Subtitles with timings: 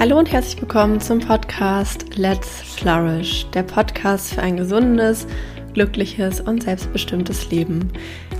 [0.00, 5.26] Hallo und herzlich willkommen zum Podcast Let's Flourish, der Podcast für ein gesundes,
[5.74, 7.92] glückliches und selbstbestimmtes Leben.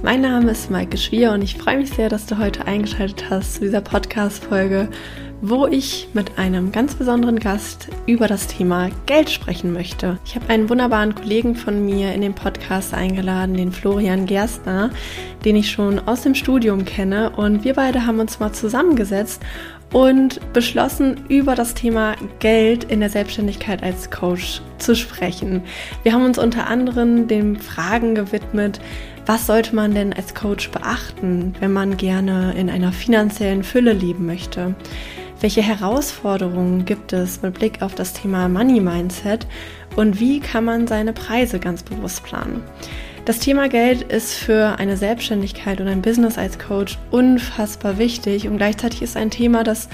[0.03, 3.57] Mein Name ist Maike Schwier und ich freue mich sehr, dass du heute eingeschaltet hast
[3.57, 4.89] zu dieser Podcast-Folge,
[5.43, 10.19] wo ich mit einem ganz besonderen Gast über das Thema Geld sprechen möchte.
[10.25, 14.89] Ich habe einen wunderbaren Kollegen von mir in den Podcast eingeladen, den Florian Gerstner,
[15.45, 19.43] den ich schon aus dem Studium kenne und wir beide haben uns mal zusammengesetzt
[19.93, 25.63] und beschlossen, über das Thema Geld in der Selbstständigkeit als Coach zu sprechen.
[26.03, 28.81] Wir haben uns unter anderem den Fragen gewidmet,
[29.27, 34.27] was sollte man denn als Coach beachten, wenn man gerne in einer finanziellen Fülle leben
[34.27, 34.75] möchte?
[35.41, 39.47] Welche Herausforderungen gibt es mit Blick auf das Thema Money Mindset
[39.97, 42.63] und wie kann man seine Preise ganz bewusst planen?
[43.31, 48.57] Das Thema Geld ist für eine Selbstständigkeit und ein Business als Coach unfassbar wichtig und
[48.57, 49.89] gleichzeitig ist ein Thema, das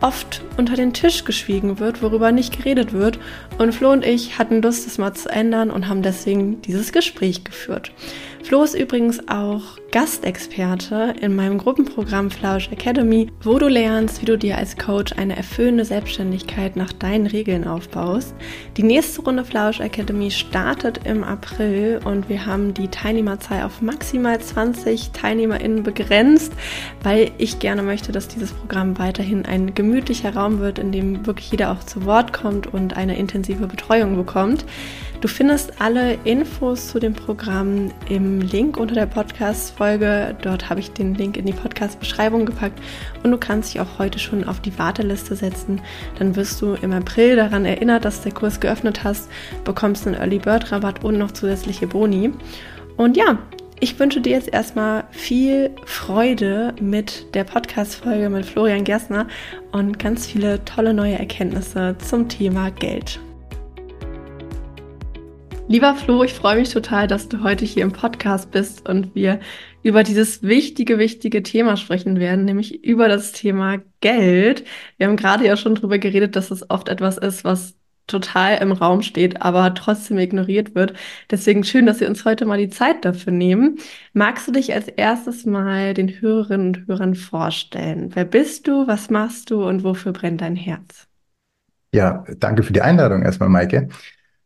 [0.00, 3.20] oft unter den Tisch geschwiegen wird, worüber nicht geredet wird.
[3.58, 7.44] Und Flo und ich hatten Lust, das mal zu ändern und haben deswegen dieses Gespräch
[7.44, 7.92] geführt.
[8.42, 9.60] Flo ist übrigens auch
[9.92, 15.36] Gastexperte in meinem Gruppenprogramm Flausch Academy, wo du lernst, wie du dir als Coach eine
[15.36, 18.34] erfüllende Selbstständigkeit nach deinen Regeln aufbaust.
[18.76, 24.40] Die nächste Runde Flausch Academy startet im April und wir haben die Teilnehmerzahl auf maximal
[24.40, 26.52] 20 TeilnehmerInnen begrenzt,
[27.02, 31.50] weil ich gerne möchte, dass dieses Programm weiterhin ein gemütlicher Raum wird, in dem wirklich
[31.50, 34.64] jeder auch zu Wort kommt und eine intensive Betreuung bekommt.
[35.20, 40.34] Du findest alle Infos zu dem Programm im Link unter der Podcast-Folge.
[40.40, 42.80] Dort habe ich den Link in die Podcast-Beschreibung gepackt
[43.22, 45.82] und du kannst dich auch heute schon auf die Warteliste setzen.
[46.18, 49.28] Dann wirst du im April daran erinnert, dass der Kurs geöffnet hast,
[49.64, 52.32] bekommst einen Early Bird Rabatt und noch zusätzliche Boni.
[52.96, 53.38] Und ja,
[53.78, 59.26] ich wünsche dir jetzt erstmal viel Freude mit der Podcast-Folge mit Florian Gerstner
[59.70, 63.20] und ganz viele tolle neue Erkenntnisse zum Thema Geld.
[65.70, 69.38] Lieber Flo, ich freue mich total, dass du heute hier im Podcast bist und wir
[69.84, 74.64] über dieses wichtige, wichtige Thema sprechen werden, nämlich über das Thema Geld.
[74.96, 77.76] Wir haben gerade ja schon darüber geredet, dass es oft etwas ist, was
[78.08, 80.94] total im Raum steht, aber trotzdem ignoriert wird.
[81.30, 83.78] Deswegen schön, dass wir uns heute mal die Zeit dafür nehmen.
[84.12, 88.10] Magst du dich als erstes mal den Hörerinnen und Hörern vorstellen?
[88.12, 91.06] Wer bist du, was machst du und wofür brennt dein Herz?
[91.94, 93.88] Ja, danke für die Einladung erstmal, Maike.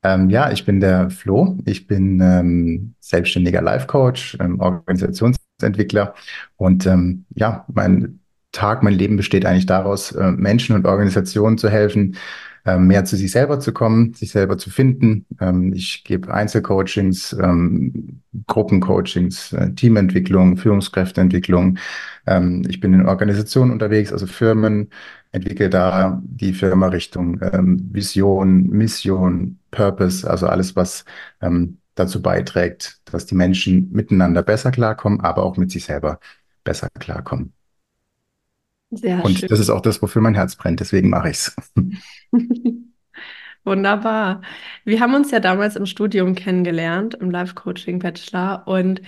[0.04, 1.56] Ähm, ja, ich bin der Flo.
[1.64, 6.14] Ich bin ähm, selbstständiger Life Coach, ähm, Organisationsentwickler
[6.56, 8.20] und ähm, ja, mein
[8.52, 12.16] Tag, mein Leben besteht eigentlich daraus, äh, Menschen und Organisationen zu helfen,
[12.66, 15.26] äh, mehr zu sich selber zu kommen, sich selber zu finden.
[15.40, 21.78] Ähm, ich gebe Einzelcoachings, ähm, Gruppencoachings, äh, Teamentwicklung, Führungskräfteentwicklung.
[22.26, 24.90] Ähm, ich bin in Organisationen unterwegs, also Firmen,
[25.32, 31.04] entwickle da die Firma Richtung ähm, Vision, Mission, Purpose, also alles, was
[31.40, 36.18] ähm, dazu beiträgt, dass die Menschen miteinander besser klarkommen, aber auch mit sich selber
[36.64, 37.52] besser klarkommen.
[38.90, 39.48] Sehr Und schön.
[39.48, 41.56] das ist auch das, wofür mein Herz brennt, deswegen mache ich es.
[43.64, 44.42] Wunderbar.
[44.84, 49.00] Wir haben uns ja damals im Studium kennengelernt, im Life-Coaching-Bachelor und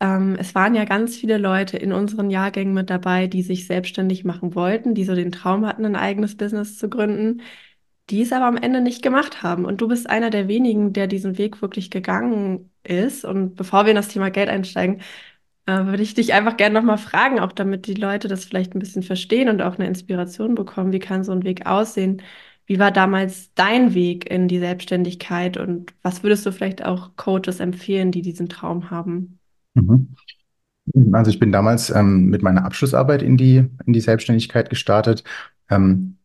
[0.00, 4.24] ähm, es waren ja ganz viele Leute in unseren Jahrgängen mit dabei, die sich selbstständig
[4.24, 7.42] machen wollten, die so den Traum hatten, ein eigenes Business zu gründen,
[8.10, 9.64] die es aber am Ende nicht gemacht haben.
[9.64, 13.24] Und du bist einer der wenigen, der diesen Weg wirklich gegangen ist.
[13.24, 15.00] Und bevor wir in das Thema Geld einsteigen,
[15.66, 18.80] äh, würde ich dich einfach gerne nochmal fragen, auch damit die Leute das vielleicht ein
[18.80, 20.92] bisschen verstehen und auch eine Inspiration bekommen.
[20.92, 22.22] Wie kann so ein Weg aussehen?
[22.66, 27.60] Wie war damals dein Weg in die Selbstständigkeit und was würdest du vielleicht auch Coaches
[27.60, 29.38] empfehlen, die diesen Traum haben?
[29.74, 30.14] Mhm.
[31.12, 35.22] Also ich bin damals ähm, mit meiner Abschlussarbeit in die, in die Selbstständigkeit gestartet.
[35.70, 36.18] Ähm,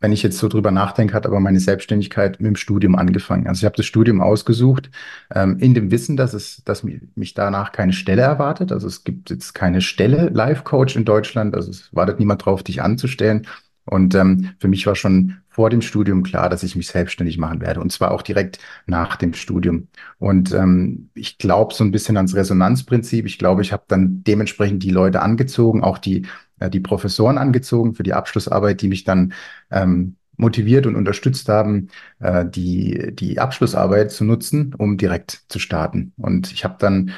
[0.00, 3.48] wenn ich jetzt so drüber nachdenke, hat aber meine Selbstständigkeit mit dem Studium angefangen.
[3.48, 4.90] Also ich habe das Studium ausgesucht,
[5.34, 8.70] ähm, in dem Wissen, dass es, dass mich danach keine Stelle erwartet.
[8.70, 11.54] Also es gibt jetzt keine Stelle Life Coach in Deutschland.
[11.56, 13.46] Also es wartet niemand drauf, dich anzustellen.
[13.84, 17.60] Und ähm, für mich war schon vor dem Studium klar, dass ich mich selbstständig machen
[17.60, 17.80] werde.
[17.80, 19.88] Und zwar auch direkt nach dem Studium.
[20.18, 23.26] Und ähm, ich glaube so ein bisschen ans Resonanzprinzip.
[23.26, 26.26] Ich glaube, ich habe dann dementsprechend die Leute angezogen, auch die,
[26.60, 29.32] äh, die Professoren angezogen für die Abschlussarbeit, die mich dann
[29.70, 31.88] ähm, motiviert und unterstützt haben,
[32.20, 36.12] äh, die, die Abschlussarbeit zu nutzen, um direkt zu starten.
[36.16, 37.12] Und ich habe dann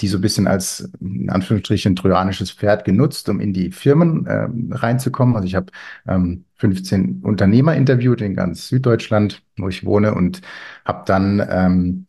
[0.00, 4.48] die so ein bisschen als in Anführungsstrichen trojanisches Pferd genutzt, um in die Firmen äh,
[4.72, 5.36] reinzukommen.
[5.36, 5.66] Also ich habe
[6.08, 10.40] ähm, 15 Unternehmer interviewt in ganz Süddeutschland, wo ich wohne, und
[10.84, 12.06] habe dann ähm,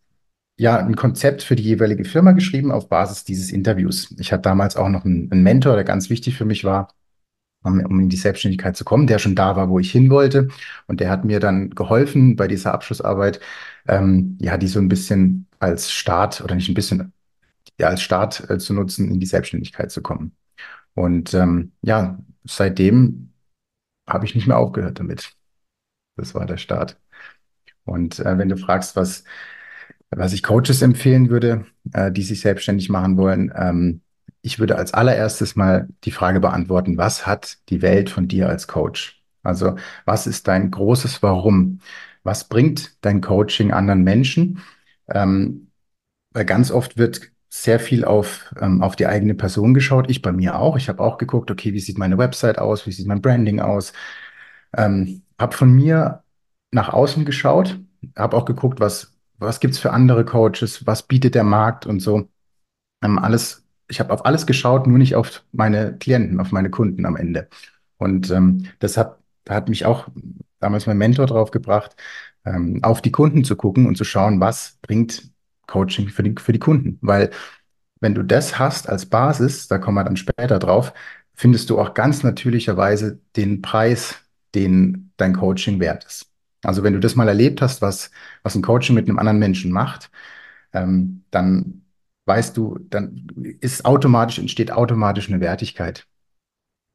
[0.57, 4.13] ja ein Konzept für die jeweilige Firma geschrieben auf Basis dieses Interviews.
[4.19, 6.93] Ich hatte damals auch noch einen, einen Mentor, der ganz wichtig für mich war,
[7.63, 10.47] um, um in die Selbstständigkeit zu kommen, der schon da war, wo ich hin wollte.
[10.87, 13.39] Und der hat mir dann geholfen bei dieser Abschlussarbeit,
[13.87, 17.13] ähm, ja, die so ein bisschen als Start oder nicht ein bisschen,
[17.79, 20.35] ja, als Start äh, zu nutzen, in die Selbstständigkeit zu kommen.
[20.93, 23.33] Und ähm, ja, seitdem
[24.07, 25.33] habe ich nicht mehr aufgehört damit.
[26.15, 26.99] Das war der Start.
[27.83, 29.23] Und äh, wenn du fragst, was,
[30.15, 34.01] was ich Coaches empfehlen würde, äh, die sich selbstständig machen wollen, ähm,
[34.41, 38.67] ich würde als allererstes mal die Frage beantworten, was hat die Welt von dir als
[38.67, 39.23] Coach?
[39.43, 39.75] Also
[40.05, 41.79] was ist dein großes Warum?
[42.23, 44.61] Was bringt dein Coaching anderen Menschen?
[45.09, 45.71] Ähm,
[46.33, 50.09] weil ganz oft wird sehr viel auf, ähm, auf die eigene Person geschaut.
[50.09, 50.77] Ich bei mir auch.
[50.77, 52.85] Ich habe auch geguckt, okay, wie sieht meine Website aus?
[52.85, 53.93] Wie sieht mein Branding aus?
[54.77, 56.23] Ähm, habe von mir
[56.71, 57.79] nach außen geschaut,
[58.17, 62.29] habe auch geguckt, was, was gibt's für andere Coaches, was bietet der Markt und so.
[63.03, 67.05] Ähm, alles, ich habe auf alles geschaut, nur nicht auf meine Klienten, auf meine Kunden
[67.05, 67.49] am Ende.
[67.97, 70.07] Und ähm, das hat, hat mich auch
[70.59, 71.95] damals mein Mentor drauf gebracht,
[72.45, 75.31] ähm, auf die Kunden zu gucken und zu schauen, was bringt
[75.67, 76.97] Coaching für die, für die Kunden.
[77.01, 77.31] Weil
[77.99, 80.93] wenn du das hast als Basis, da kommen wir dann später drauf,
[81.33, 84.15] findest du auch ganz natürlicherweise den Preis,
[84.53, 86.34] den dein Coaching wert ist.
[86.65, 88.11] Also wenn du das mal erlebt hast, was,
[88.43, 90.11] was ein Coaching mit einem anderen Menschen macht,
[90.73, 91.83] ähm, dann
[92.25, 93.27] weißt du, dann
[93.61, 96.07] ist automatisch, entsteht automatisch eine Wertigkeit.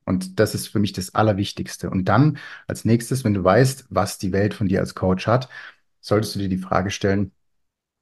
[0.04, 1.90] Und das ist für mich das Allerwichtigste.
[1.90, 5.48] Und dann als nächstes, wenn du weißt, was die Welt von dir als Coach hat,
[6.00, 7.32] solltest du dir die Frage stellen,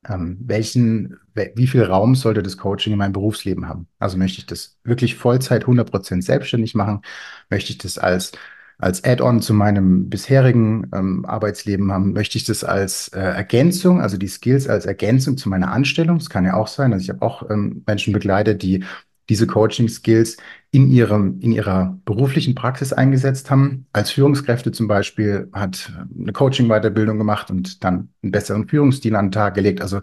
[0.09, 3.89] ähm, welchen, wie viel Raum sollte das Coaching in meinem Berufsleben haben?
[3.99, 7.03] Also möchte ich das wirklich Vollzeit 100% selbstständig machen?
[7.51, 8.33] Möchte ich das als
[8.79, 14.17] als Add-on zu meinem bisherigen ähm, Arbeitsleben haben, möchte ich das als äh, Ergänzung, also
[14.17, 16.19] die Skills als Ergänzung zu meiner Anstellung.
[16.19, 16.93] Das kann ja auch sein.
[16.93, 18.85] Also ich habe auch ähm, Menschen begleitet, die
[19.29, 20.39] diese Coaching-Skills
[20.71, 23.87] in ihrem, in ihrer beruflichen Praxis eingesetzt haben.
[23.93, 29.33] Als Führungskräfte zum Beispiel hat eine Coaching-Weiterbildung gemacht und dann einen besseren Führungsstil an den
[29.33, 29.83] Tag gelegt.
[29.83, 30.01] Also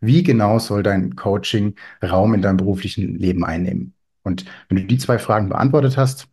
[0.00, 3.94] wie genau soll dein Coaching Raum in deinem beruflichen Leben einnehmen?
[4.22, 6.26] Und wenn du die zwei Fragen beantwortet hast,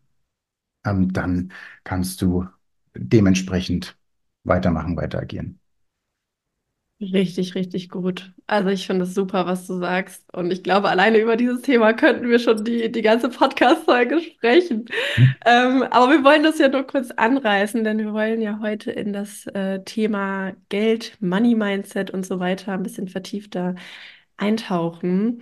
[0.86, 2.48] ähm, dann kannst du
[2.96, 3.98] dementsprechend
[4.44, 5.60] weitermachen, weiter agieren.
[7.02, 8.32] Richtig, richtig gut.
[8.46, 10.24] Also ich finde es super, was du sagst.
[10.36, 14.86] Und ich glaube, alleine über dieses Thema könnten wir schon die, die ganze Podcast-Folge sprechen.
[15.16, 15.36] Hm.
[15.46, 19.14] Ähm, aber wir wollen das ja nur kurz anreißen, denn wir wollen ja heute in
[19.14, 23.74] das äh, Thema Geld, Money-Mindset und so weiter ein bisschen vertiefter
[24.38, 25.42] eintauchen.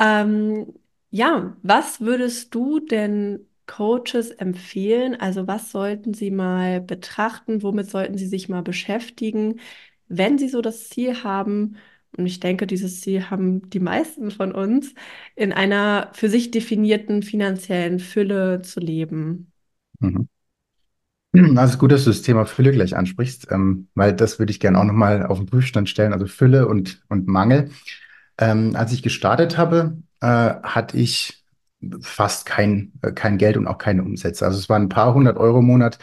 [0.00, 0.74] Ähm,
[1.10, 5.14] ja, was würdest du denn Coaches empfehlen?
[5.20, 7.62] Also was sollten sie mal betrachten?
[7.62, 9.60] Womit sollten sie sich mal beschäftigen,
[10.08, 11.76] wenn sie so das Ziel haben?
[12.16, 14.94] Und ich denke, dieses Ziel haben die meisten von uns,
[15.34, 19.52] in einer für sich definierten finanziellen Fülle zu leben.
[20.00, 20.28] Mhm.
[21.56, 24.78] Also gut, dass du das Thema Fülle gleich ansprichst, ähm, weil das würde ich gerne
[24.78, 27.70] auch nochmal auf den Prüfstand stellen, also Fülle und, und Mangel.
[28.38, 31.44] Ähm, als ich gestartet habe, äh, hatte ich
[32.02, 34.44] fast kein, äh, kein Geld und auch keine Umsätze.
[34.46, 35.98] Also es waren ein paar hundert Euro im Monat,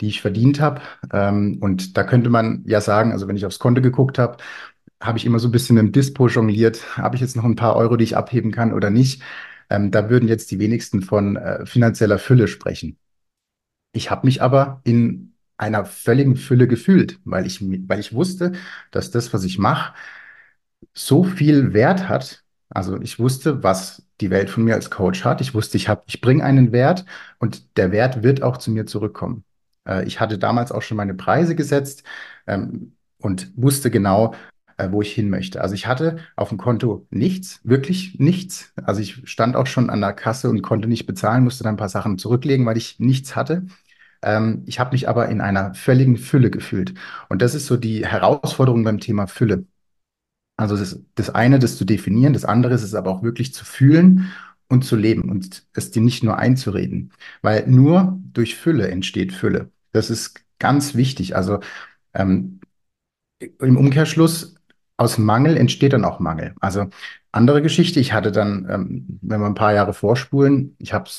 [0.00, 0.80] die ich verdient habe.
[1.12, 4.38] Ähm, und da könnte man ja sagen, also wenn ich aufs Konto geguckt habe,
[5.02, 6.96] habe ich immer so ein bisschen im Dispo jongliert.
[6.96, 9.22] Habe ich jetzt noch ein paar Euro, die ich abheben kann oder nicht?
[9.70, 12.98] Ähm, da würden jetzt die wenigsten von äh, finanzieller Fülle sprechen.
[13.92, 18.52] Ich habe mich aber in einer völligen Fülle gefühlt, weil ich, weil ich wusste,
[18.90, 19.94] dass das, was ich mache,
[20.94, 22.43] so viel Wert hat.
[22.70, 25.40] Also ich wusste, was die Welt von mir als Coach hat.
[25.40, 27.04] Ich wusste, ich habe, ich bringe einen Wert
[27.38, 29.44] und der Wert wird auch zu mir zurückkommen.
[29.86, 32.04] Äh, ich hatte damals auch schon meine Preise gesetzt
[32.46, 34.34] ähm, und wusste genau,
[34.76, 35.60] äh, wo ich hin möchte.
[35.60, 38.72] Also ich hatte auf dem Konto nichts, wirklich nichts.
[38.82, 41.78] Also ich stand auch schon an der Kasse und konnte nicht bezahlen, musste dann ein
[41.78, 43.66] paar Sachen zurücklegen, weil ich nichts hatte.
[44.22, 46.94] Ähm, ich habe mich aber in einer völligen Fülle gefühlt.
[47.28, 49.66] Und das ist so die Herausforderung beim Thema Fülle.
[50.56, 53.64] Also das, das eine, das zu definieren, das andere ist es aber auch wirklich zu
[53.64, 54.32] fühlen
[54.68, 57.12] und zu leben und es dir nicht nur einzureden.
[57.42, 59.70] Weil nur durch Fülle entsteht Fülle.
[59.92, 61.36] Das ist ganz wichtig.
[61.36, 61.60] Also
[62.14, 62.60] ähm,
[63.40, 64.54] im Umkehrschluss,
[64.96, 66.54] aus Mangel entsteht dann auch Mangel.
[66.60, 66.86] Also
[67.32, 71.10] andere Geschichte, ich hatte dann, ähm, wenn wir ein paar Jahre vorspulen, ich habe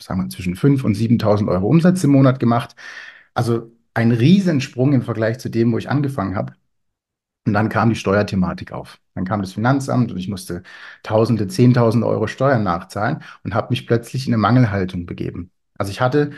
[0.00, 2.74] sagen wir, zwischen 5.000 und 7.000 Euro Umsatz im Monat gemacht.
[3.34, 6.54] Also ein Riesensprung im Vergleich zu dem, wo ich angefangen habe.
[7.46, 8.98] Und dann kam die Steuerthematik auf.
[9.14, 10.62] Dann kam das Finanzamt und ich musste
[11.02, 15.50] Tausende, Zehntausende Euro Steuern nachzahlen und habe mich plötzlich in eine Mangelhaltung begeben.
[15.76, 16.32] Also ich hatte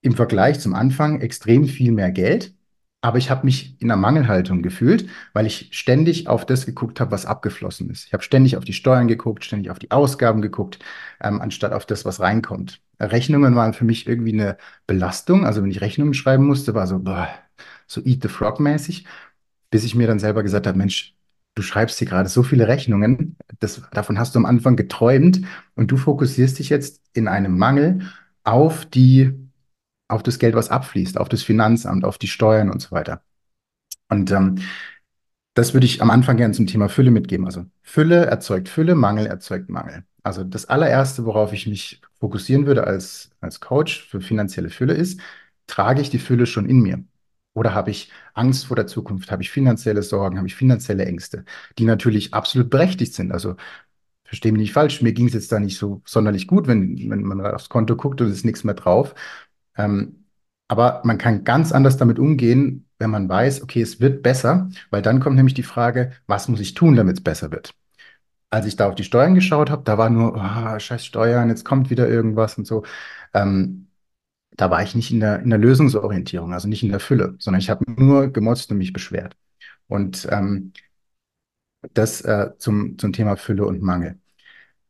[0.00, 2.54] im Vergleich zum Anfang extrem viel mehr Geld,
[3.02, 7.10] aber ich habe mich in einer Mangelhaltung gefühlt, weil ich ständig auf das geguckt habe,
[7.12, 8.06] was abgeflossen ist.
[8.06, 10.78] Ich habe ständig auf die Steuern geguckt, ständig auf die Ausgaben geguckt,
[11.22, 12.80] ähm, anstatt auf das, was reinkommt.
[12.98, 15.46] Rechnungen waren für mich irgendwie eine Belastung.
[15.46, 17.28] Also wenn ich Rechnungen schreiben musste, war so, boah,
[17.86, 19.06] so Eat the Frog mäßig,
[19.70, 21.14] bis ich mir dann selber gesagt habe, Mensch,
[21.54, 25.42] du schreibst hier gerade so viele Rechnungen, das, davon hast du am Anfang geträumt
[25.74, 28.00] und du fokussierst dich jetzt in einem Mangel
[28.44, 29.34] auf die
[30.08, 33.22] auf das Geld, was abfließt, auf das Finanzamt, auf die Steuern und so weiter.
[34.08, 34.56] Und ähm,
[35.54, 37.46] das würde ich am Anfang gerne zum Thema Fülle mitgeben.
[37.46, 40.04] Also Fülle erzeugt Fülle, Mangel erzeugt Mangel.
[40.22, 45.20] Also das allererste, worauf ich mich fokussieren würde als, als Coach für finanzielle Fülle ist,
[45.66, 47.04] trage ich die Fülle schon in mir?
[47.54, 49.30] Oder habe ich Angst vor der Zukunft?
[49.32, 50.36] Habe ich finanzielle Sorgen?
[50.38, 51.44] Habe ich finanzielle Ängste,
[51.78, 53.32] die natürlich absolut berechtigt sind?
[53.32, 53.56] Also
[54.24, 57.22] verstehe mich nicht falsch, mir ging es jetzt da nicht so sonderlich gut, wenn, wenn
[57.24, 59.14] man aufs Konto guckt und es ist nichts mehr drauf.
[59.76, 60.26] Ähm,
[60.68, 65.02] aber man kann ganz anders damit umgehen, wenn man weiß, okay, es wird besser, weil
[65.02, 67.74] dann kommt nämlich die Frage, was muss ich tun, damit es besser wird?
[68.50, 71.64] Als ich da auf die Steuern geschaut habe, da war nur, oh, scheiß Steuern, jetzt
[71.64, 72.84] kommt wieder irgendwas und so.
[73.34, 73.89] Ähm,
[74.52, 77.60] da war ich nicht in der, in der Lösungsorientierung, also nicht in der Fülle, sondern
[77.60, 79.36] ich habe nur gemotzt und mich beschwert.
[79.88, 80.72] Und ähm,
[81.94, 84.18] das äh, zum, zum Thema Fülle und Mangel.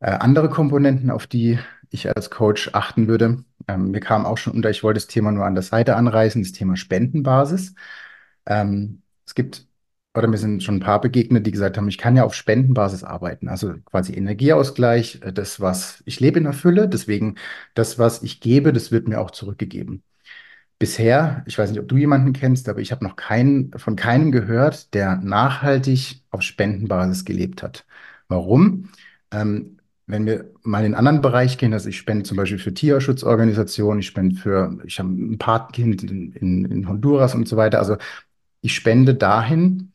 [0.00, 1.58] Äh, andere Komponenten, auf die
[1.90, 5.32] ich als Coach achten würde, ähm, mir kam auch schon unter, ich wollte das Thema
[5.32, 7.74] nur an der Seite anreißen, das Thema Spendenbasis.
[8.46, 9.66] Ähm, es gibt,
[10.14, 13.04] oder mir sind schon ein paar begegnet, die gesagt haben, ich kann ja auf Spendenbasis
[13.04, 17.36] arbeiten, also quasi Energieausgleich, äh, das, was ich lebe in der Fülle, deswegen
[17.74, 20.02] das, was ich gebe, das wird mir auch zurückgegeben.
[20.78, 24.32] Bisher, ich weiß nicht, ob du jemanden kennst, aber ich habe noch keinen, von keinem
[24.32, 27.86] gehört, der nachhaltig auf Spendenbasis gelebt hat.
[28.28, 28.90] Warum?
[29.30, 32.74] Ähm, wenn wir mal in einen anderen Bereich gehen, also ich spende zum Beispiel für
[32.74, 37.78] Tierschutzorganisationen, ich spende für, ich habe ein Patenkind in, in, in Honduras und so weiter.
[37.78, 37.96] Also
[38.62, 39.89] ich spende dahin,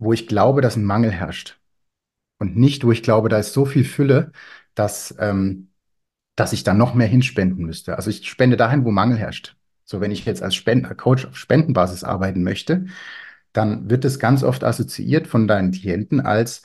[0.00, 1.60] wo ich glaube, dass ein Mangel herrscht.
[2.38, 4.32] Und nicht, wo ich glaube, da ist so viel Fülle,
[4.74, 5.68] dass, ähm,
[6.36, 7.96] dass ich da noch mehr hinspenden müsste.
[7.96, 9.56] Also ich spende dahin, wo Mangel herrscht.
[9.84, 12.86] So, wenn ich jetzt als Spend Coach auf Spendenbasis arbeiten möchte,
[13.52, 16.62] dann wird es ganz oft assoziiert von deinen Klienten als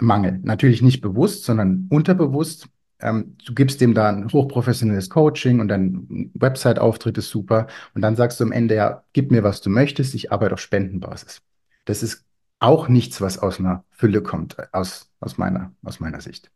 [0.00, 0.38] Mangel.
[0.42, 2.68] Natürlich nicht bewusst, sondern unterbewusst.
[3.00, 7.66] Ähm, du gibst dem da ein hochprofessionelles Coaching und dein Website-Auftritt ist super.
[7.94, 10.60] Und dann sagst du am Ende, ja, gib mir, was du möchtest, ich arbeite auf
[10.60, 11.42] Spendenbasis.
[11.86, 12.25] Das ist
[12.58, 16.50] auch nichts, was aus einer Fülle kommt, aus, aus meiner, aus meiner Sicht.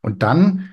[0.00, 0.70] Und dann,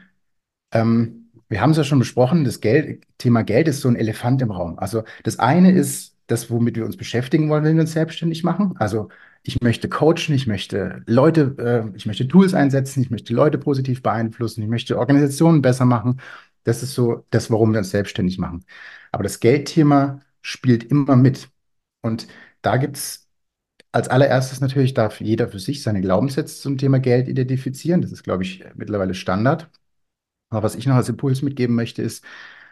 [0.71, 4.41] ähm, wir haben es ja schon besprochen, das Geld, Thema Geld ist so ein Elefant
[4.41, 4.77] im Raum.
[4.77, 8.75] Also das eine ist das, womit wir uns beschäftigen wollen, wenn wir uns selbstständig machen.
[8.77, 9.09] Also
[9.43, 11.55] ich möchte coachen, ich möchte Leute,
[11.93, 16.21] äh, ich möchte Tools einsetzen, ich möchte Leute positiv beeinflussen, ich möchte Organisationen besser machen.
[16.63, 18.65] Das ist so das, warum wir uns selbstständig machen.
[19.11, 21.49] Aber das Geldthema spielt immer mit.
[22.01, 22.27] Und
[22.61, 23.28] da gibt es
[23.91, 28.01] als allererstes natürlich, darf jeder für sich seine Glaubenssätze zum Thema Geld identifizieren.
[28.01, 29.69] Das ist, glaube ich, mittlerweile Standard.
[30.49, 32.23] Aber was ich noch als Impuls mitgeben möchte, ist,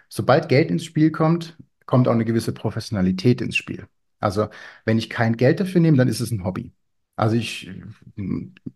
[0.10, 3.88] sobald Geld ins Spiel kommt, kommt auch eine gewisse Professionalität ins Spiel.
[4.20, 4.50] Also
[4.86, 6.74] wenn ich kein Geld dafür nehme, dann ist es ein Hobby.
[7.16, 7.72] Also ich,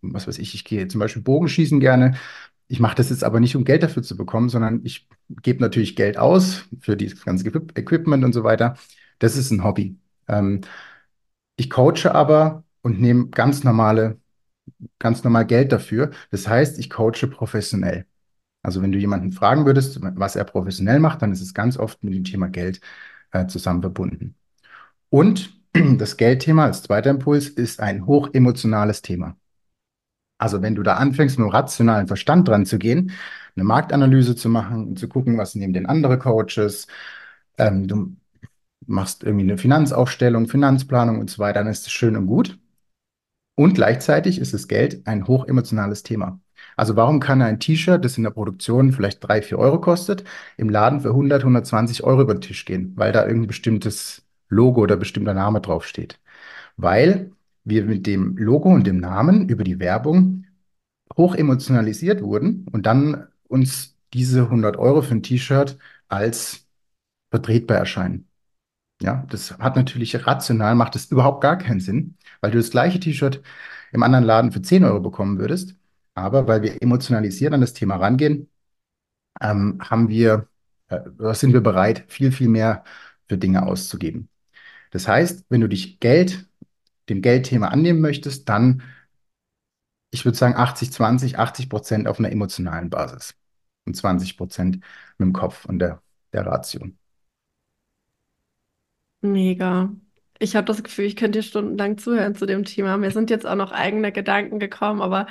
[0.00, 2.16] was weiß ich, ich gehe zum Beispiel Bogenschießen gerne.
[2.68, 5.08] Ich mache das jetzt aber nicht, um Geld dafür zu bekommen, sondern ich
[5.42, 8.76] gebe natürlich Geld aus für dieses ganze Equipment und so weiter.
[9.18, 9.98] Das ist ein Hobby.
[10.28, 10.62] Ähm,
[11.56, 14.20] ich coache aber und nehme ganz normale,
[14.98, 16.10] ganz normal Geld dafür.
[16.30, 18.06] Das heißt, ich coache professionell.
[18.62, 22.04] Also wenn du jemanden fragen würdest, was er professionell macht, dann ist es ganz oft
[22.04, 22.80] mit dem Thema Geld
[23.32, 24.36] äh, zusammen verbunden.
[25.10, 25.60] Und
[25.98, 29.36] das Geldthema als zweiter Impuls ist ein hochemotionales Thema.
[30.38, 33.12] Also wenn du da anfängst, mit einem rationalen Verstand dran zu gehen,
[33.54, 36.88] eine Marktanalyse zu machen und zu gucken, was nehmen denn andere Coaches,
[37.58, 38.16] ähm, du
[38.86, 42.58] machst irgendwie eine Finanzaufstellung, Finanzplanung und so weiter, dann ist das schön und gut.
[43.54, 46.40] Und gleichzeitig ist das Geld ein hochemotionales Thema.
[46.76, 50.24] Also warum kann ein T-Shirt, das in der Produktion vielleicht drei, vier Euro kostet,
[50.56, 54.80] im Laden für 100, 120 Euro über den Tisch gehen, weil da irgendein bestimmtes Logo
[54.82, 56.18] oder bestimmter Name draufsteht.
[56.76, 57.32] Weil
[57.64, 60.46] wir mit dem Logo und dem Namen über die Werbung
[61.16, 66.66] hoch emotionalisiert wurden und dann uns diese 100 Euro für ein T-Shirt als
[67.30, 68.28] vertretbar erscheinen.
[69.02, 73.00] Ja, das hat natürlich rational, macht es überhaupt gar keinen Sinn, weil du das gleiche
[73.00, 73.42] T-Shirt
[73.90, 75.74] im anderen Laden für 10 Euro bekommen würdest.
[76.14, 78.48] Aber weil wir emotionalisiert an das Thema rangehen,
[79.40, 80.48] ähm, haben wir,
[80.88, 81.00] äh,
[81.34, 82.84] sind wir bereit, viel, viel mehr
[83.28, 84.28] für Dinge auszugeben.
[84.92, 86.46] Das heißt, wenn du dich Geld,
[87.08, 88.82] dem Geldthema annehmen möchtest, dann,
[90.10, 93.34] ich würde sagen, 80, 20, 80 Prozent auf einer emotionalen Basis
[93.86, 94.76] und 20 Prozent
[95.18, 96.90] mit dem Kopf und der, der Ratio.
[99.22, 99.90] Mega.
[100.38, 102.96] Ich habe das Gefühl, ich könnte dir stundenlang zuhören zu dem Thema.
[102.96, 105.26] Mir sind jetzt auch noch eigene Gedanken gekommen, aber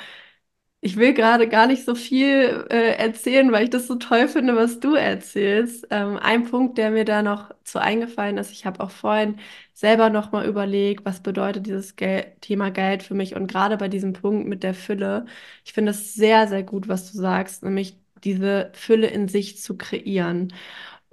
[0.81, 4.55] ich will gerade gar nicht so viel äh, erzählen, weil ich das so toll finde,
[4.55, 5.87] was du erzählst.
[5.91, 9.39] Ähm, ein Punkt, der mir da noch zu eingefallen ist, ich habe auch vorhin
[9.73, 13.89] selber noch mal überlegt, was bedeutet dieses Gel Thema Geld für mich und gerade bei
[13.89, 15.25] diesem Punkt mit der Fülle.
[15.65, 19.77] Ich finde es sehr, sehr gut, was du sagst, nämlich diese Fülle in sich zu
[19.77, 20.53] kreieren.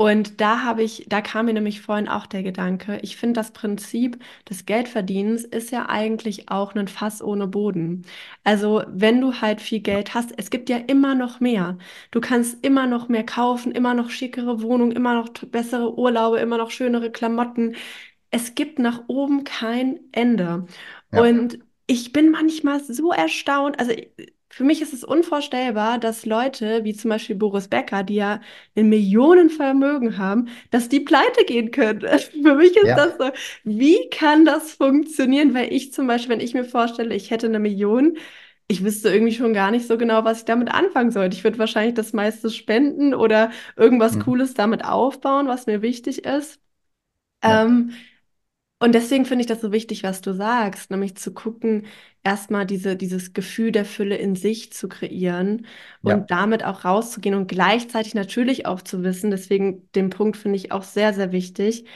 [0.00, 3.50] Und da habe ich, da kam mir nämlich vorhin auch der Gedanke, ich finde das
[3.50, 8.06] Prinzip des Geldverdienens ist ja eigentlich auch ein Fass ohne Boden.
[8.44, 11.78] Also wenn du halt viel Geld hast, es gibt ja immer noch mehr.
[12.12, 16.58] Du kannst immer noch mehr kaufen, immer noch schickere Wohnungen, immer noch bessere Urlaube, immer
[16.58, 17.74] noch schönere Klamotten.
[18.30, 20.66] Es gibt nach oben kein Ende.
[21.12, 23.92] Ja, Und ich bin manchmal so erstaunt, also
[24.58, 28.40] für mich ist es unvorstellbar, dass Leute wie zum Beispiel Boris Becker, die ja
[28.76, 32.00] ein Millionenvermögen haben, dass die pleite gehen können.
[32.42, 32.96] Für mich ist ja.
[32.96, 33.30] das so,
[33.64, 35.54] wie kann das funktionieren?
[35.54, 38.16] Weil ich zum Beispiel, wenn ich mir vorstelle, ich hätte eine Million,
[38.66, 41.36] ich wüsste irgendwie schon gar nicht so genau, was ich damit anfangen sollte.
[41.36, 44.20] Ich würde wahrscheinlich das meiste spenden oder irgendwas Mhm.
[44.20, 46.60] Cooles damit aufbauen, was mir wichtig ist.
[47.44, 47.92] Ja, Ähm,
[48.80, 51.86] und deswegen finde ich das so wichtig, was du sagst, nämlich zu gucken,
[52.22, 55.66] erstmal diese, dieses Gefühl der Fülle in sich zu kreieren
[56.02, 56.14] ja.
[56.14, 60.70] und damit auch rauszugehen und gleichzeitig natürlich auch zu wissen, deswegen den Punkt finde ich
[60.72, 61.86] auch sehr, sehr wichtig,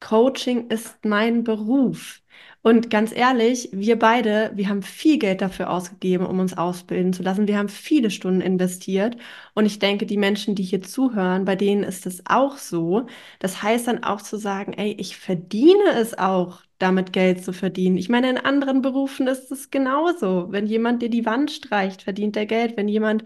[0.00, 2.22] Coaching ist mein Beruf.
[2.66, 7.22] Und ganz ehrlich, wir beide, wir haben viel Geld dafür ausgegeben, um uns ausbilden zu
[7.22, 7.46] lassen.
[7.46, 9.18] Wir haben viele Stunden investiert.
[9.54, 13.06] Und ich denke, die Menschen, die hier zuhören, bei denen ist es auch so.
[13.38, 17.98] Das heißt dann auch zu sagen, ey, ich verdiene es auch, damit Geld zu verdienen.
[17.98, 20.50] Ich meine, in anderen Berufen ist es genauso.
[20.50, 22.78] Wenn jemand dir die Wand streicht, verdient er Geld.
[22.78, 23.24] Wenn jemand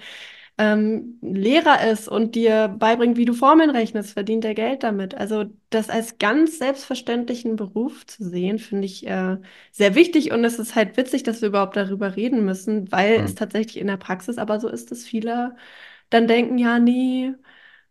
[0.58, 5.14] ähm, Lehrer ist und dir beibringt, wie du Formeln rechnest, verdient er Geld damit.
[5.14, 9.38] Also das als ganz selbstverständlichen Beruf zu sehen, finde ich äh,
[9.72, 13.32] sehr wichtig und es ist halt witzig, dass wir überhaupt darüber reden müssen, weil es
[13.32, 13.36] Mhm.
[13.36, 15.56] tatsächlich in der Praxis aber so ist, dass viele
[16.10, 17.34] dann denken, ja, nee,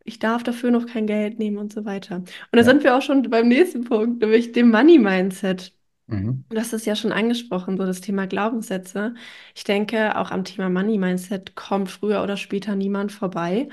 [0.05, 2.17] ich darf dafür noch kein Geld nehmen und so weiter.
[2.17, 2.65] Und da Ja.
[2.65, 5.74] sind wir auch schon beim nächsten Punkt, nämlich dem Money-Mindset.
[6.07, 6.43] Mhm.
[6.49, 9.15] Du hast es ja schon angesprochen, so das Thema Glaubenssätze.
[9.53, 13.67] Ich denke, auch am Thema Money Mindset kommt früher oder später niemand vorbei.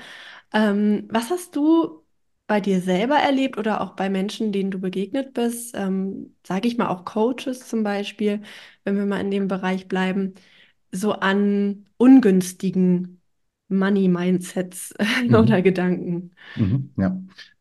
[0.53, 2.03] Ähm, was hast du
[2.47, 5.75] bei dir selber erlebt oder auch bei Menschen, denen du begegnet bist?
[5.77, 8.41] Ähm, sage ich mal auch Coaches zum Beispiel,
[8.85, 10.35] wenn wir mal in dem Bereich bleiben,
[10.91, 13.21] so an ungünstigen
[13.69, 14.93] Money Mindsets
[15.33, 15.63] oder Mhm.
[15.63, 16.31] Gedanken.
[16.55, 16.93] Mhm.
[16.97, 17.17] Ja.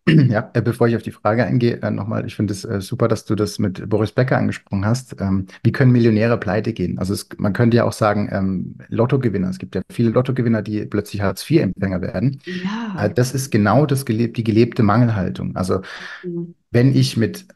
[0.29, 3.09] Ja, äh, bevor ich auf die Frage eingehe, äh, nochmal, ich finde es äh, super,
[3.09, 5.19] dass du das mit Boris Becker angesprochen hast.
[5.21, 6.99] Ähm, wie können Millionäre pleite gehen?
[6.99, 9.49] Also es, man könnte ja auch sagen, ähm, Lottogewinner.
[9.49, 12.41] Es gibt ja viele Lottogewinner, die plötzlich Hartz-IV-Empfänger werden.
[12.45, 13.09] Ja.
[13.09, 15.57] das ist genau das gelebt, die gelebte Mangelhaltung.
[15.57, 15.81] Also
[16.23, 16.55] Mhm.
[16.71, 17.47] wenn ich mit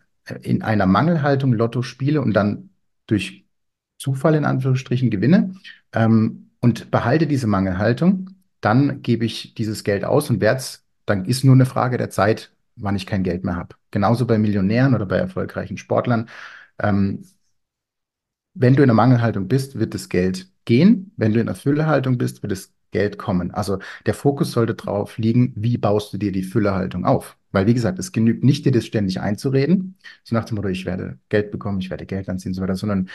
[0.42, 2.70] in einer Mangelhaltung Lotto spiele und dann
[3.06, 3.44] durch
[3.98, 5.54] Zufall in Anführungsstrichen gewinne
[5.92, 8.30] ähm, und behalte diese Mangelhaltung,
[8.60, 12.10] dann gebe ich dieses Geld aus und werde es, dann ist nur eine Frage der
[12.10, 13.76] Zeit, wann ich kein Geld mehr habe.
[13.90, 16.28] Genauso bei Millionären oder bei erfolgreichen Sportlern.
[16.78, 17.24] Ähm,
[18.54, 21.12] wenn du in einer Mangelhaltung bist, wird das Geld gehen.
[21.16, 23.50] Wenn du in einer Füllehaltung bist, wird das Geld kommen.
[23.52, 27.36] Also der Fokus sollte drauf liegen, wie baust du dir die Füllehaltung auf?
[27.52, 30.84] Weil, wie gesagt, es genügt nicht, dir das ständig einzureden, so nach dem Motto, ich
[30.86, 33.08] werde Geld bekommen, ich werde Geld anziehen und so weiter, sondern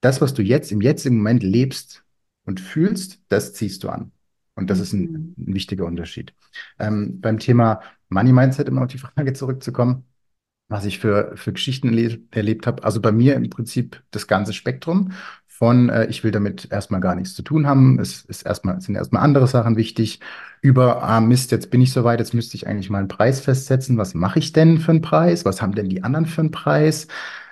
[0.00, 2.04] das, was du jetzt im jetzigen Moment lebst
[2.44, 4.12] und fühlst, das ziehst du an.
[4.54, 5.34] Und das ist ein, Mhm.
[5.38, 6.34] ein wichtiger Unterschied.
[6.78, 10.04] Ähm, beim Thema Money Mindset, um auf die Frage zurückzukommen,
[10.68, 12.84] was ich für, für Geschichten erle erlebt habe.
[12.84, 15.12] Also bei mir im Prinzip das ganze Spektrum
[15.46, 17.98] von, äh, ich will damit erstmal gar nichts zu tun haben.
[18.00, 20.20] Es ist erstmal, sind erstmal andere Sachen wichtig.
[20.62, 23.98] Über, ah Mist, jetzt bin ich soweit, jetzt müsste ich eigentlich mal einen Preis festsetzen.
[23.98, 25.44] Was mache ich denn für einen Preis?
[25.44, 27.06] Was haben denn die anderen für einen Preis?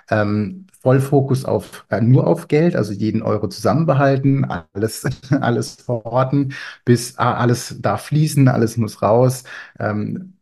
[0.09, 6.53] Ähm, Vollfokus auf, äh, nur auf Geld, also jeden Euro zusammenbehalten, alles, alles verorten,
[6.85, 9.43] bis ah, alles darf fließen, alles muss raus.
[9.79, 10.37] Ähm,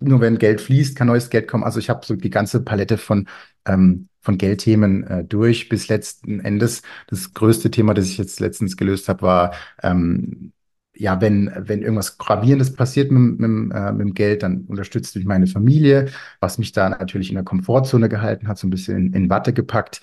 [0.00, 1.64] nur wenn Geld fließt, kann neues Geld kommen.
[1.64, 3.28] Also ich habe so die ganze Palette von,
[3.66, 6.82] ähm, von Geldthemen äh, durch bis letzten Endes.
[7.08, 10.52] Das größte Thema, das ich jetzt letztens gelöst habe, war, ähm,
[10.98, 15.24] ja, wenn, wenn irgendwas Gravierendes passiert mit, mit, äh, mit dem Geld, dann unterstützt mich
[15.24, 19.12] meine Familie, was mich da natürlich in der Komfortzone gehalten hat, so ein bisschen in,
[19.14, 20.00] in Watte gepackt.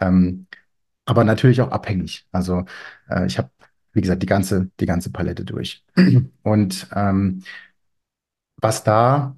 [0.00, 0.46] Ähm,
[1.06, 2.26] aber natürlich auch abhängig.
[2.32, 2.64] Also
[3.10, 3.50] äh, ich habe,
[3.92, 5.84] wie gesagt, die ganze, die ganze Palette durch.
[6.42, 7.42] Und ähm,
[8.60, 9.36] was da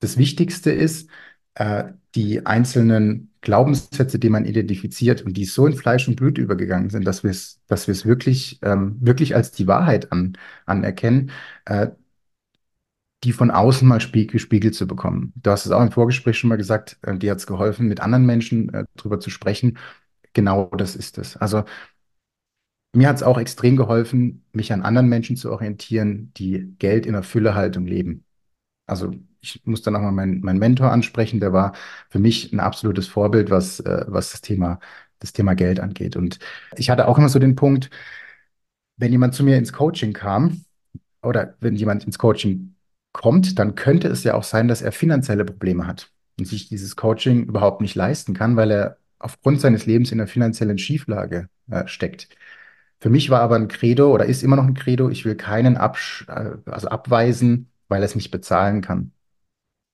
[0.00, 1.10] das Wichtigste ist,
[1.54, 6.90] äh, die einzelnen Glaubenssätze, die man identifiziert und die so in Fleisch und Blut übergegangen
[6.90, 11.30] sind, dass wir es, dass wir es wirklich, ähm, wirklich als die Wahrheit an, anerkennen,
[11.66, 11.88] äh,
[13.22, 15.32] die von außen mal gespiegelt zu bekommen.
[15.36, 18.00] Du hast es auch im Vorgespräch schon mal gesagt, äh, dir hat es geholfen, mit
[18.00, 19.78] anderen Menschen äh, drüber zu sprechen.
[20.34, 21.36] Genau das ist es.
[21.36, 21.64] Also
[22.94, 27.12] mir hat es auch extrem geholfen, mich an anderen Menschen zu orientieren, die Geld in
[27.14, 28.24] der Füllehaltung leben.
[28.86, 31.74] Also ich muss da nochmal meinen mein Mentor ansprechen, der war
[32.08, 34.80] für mich ein absolutes Vorbild, was, äh, was das Thema,
[35.18, 36.16] das Thema Geld angeht.
[36.16, 36.38] Und
[36.76, 37.90] ich hatte auch immer so den Punkt,
[38.96, 40.64] wenn jemand zu mir ins Coaching kam
[41.22, 42.76] oder wenn jemand ins Coaching
[43.12, 46.96] kommt, dann könnte es ja auch sein, dass er finanzielle Probleme hat und sich dieses
[46.96, 51.86] Coaching überhaupt nicht leisten kann, weil er aufgrund seines Lebens in einer finanziellen Schieflage äh,
[51.86, 52.28] steckt.
[53.00, 55.76] Für mich war aber ein Credo oder ist immer noch ein Credo, ich will keinen
[55.76, 59.12] absch äh, also abweisen, weil er es nicht bezahlen kann.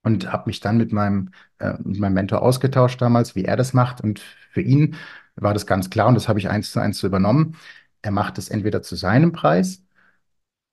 [0.03, 3.75] Und habe mich dann mit meinem, äh, mit meinem Mentor ausgetauscht damals, wie er das
[3.75, 4.01] macht.
[4.01, 4.97] Und für ihn
[5.37, 7.57] war das ganz klar und das habe ich eins zu eins so übernommen.
[8.03, 9.85] Er macht es entweder zu seinem Preis,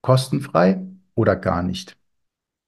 [0.01, 0.81] kostenfrei
[1.15, 1.97] oder gar nicht.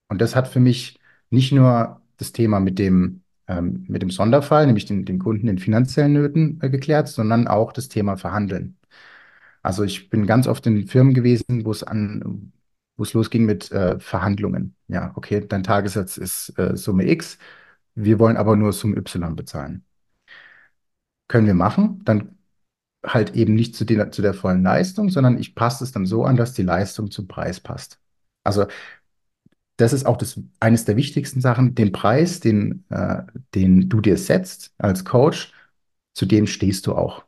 [0.09, 4.65] Und das hat für mich nicht nur das Thema mit dem, ähm, mit dem Sonderfall,
[4.67, 8.77] nämlich den, den Kunden in finanziellen Nöten äh, geklärt, sondern auch das Thema Verhandeln.
[9.61, 12.51] Also ich bin ganz oft in Firmen gewesen, wo es an,
[12.99, 14.75] wo es losging mit äh, Verhandlungen.
[14.89, 17.37] Ja, okay, dein Tagessatz ist äh, Summe X,
[17.95, 19.85] wir wollen aber nur Summe Y bezahlen.
[21.27, 22.37] Können wir machen, dann
[23.05, 26.25] halt eben nicht zu, den, zu der vollen Leistung, sondern ich passe es dann so
[26.25, 27.99] an, dass die Leistung zum Preis passt.
[28.43, 28.67] Also
[29.77, 33.23] das ist auch das, eines der wichtigsten Sachen, den Preis, den, äh,
[33.55, 35.53] den du dir setzt als Coach,
[36.13, 37.23] zu dem stehst du auch.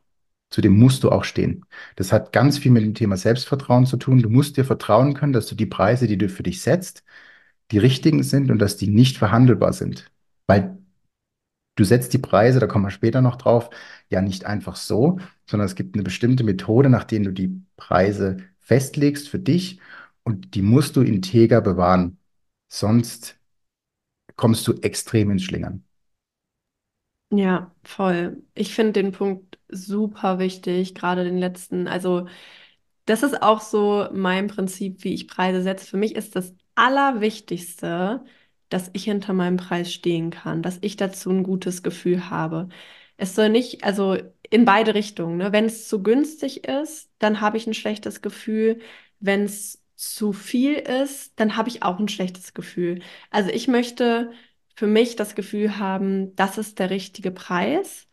[0.52, 1.64] Zu dem musst du auch stehen.
[1.96, 4.22] Das hat ganz viel mit dem Thema Selbstvertrauen zu tun.
[4.22, 7.04] Du musst dir vertrauen können, dass du die Preise, die du für dich setzt,
[7.72, 10.12] die richtigen sind und dass die nicht verhandelbar sind.
[10.46, 10.78] Weil
[11.76, 13.70] du setzt die Preise, da kommen wir später noch drauf,
[14.10, 18.38] ja nicht einfach so, sondern es gibt eine bestimmte Methode, nach der du die Preise
[18.60, 19.80] festlegst für dich
[20.24, 22.18] und die musst du integer bewahren.
[22.68, 23.38] Sonst
[24.36, 25.84] kommst du extrem ins Schlingern.
[27.34, 28.42] Ja, voll.
[28.54, 31.88] Ich finde den Punkt super wichtig, gerade den letzten.
[31.88, 32.26] Also,
[33.06, 35.86] das ist auch so mein Prinzip, wie ich Preise setze.
[35.86, 38.24] Für mich ist das Allerwichtigste,
[38.68, 42.68] dass ich hinter meinem Preis stehen kann, dass ich dazu ein gutes Gefühl habe.
[43.16, 44.16] Es soll nicht, also
[44.50, 45.52] in beide Richtungen, ne?
[45.52, 48.80] Wenn es zu günstig ist, dann habe ich ein schlechtes Gefühl.
[49.20, 53.00] Wenn es zu viel ist, dann habe ich auch ein schlechtes Gefühl.
[53.30, 54.32] Also ich möchte
[54.74, 58.08] für mich das Gefühl haben, das ist der richtige Preis.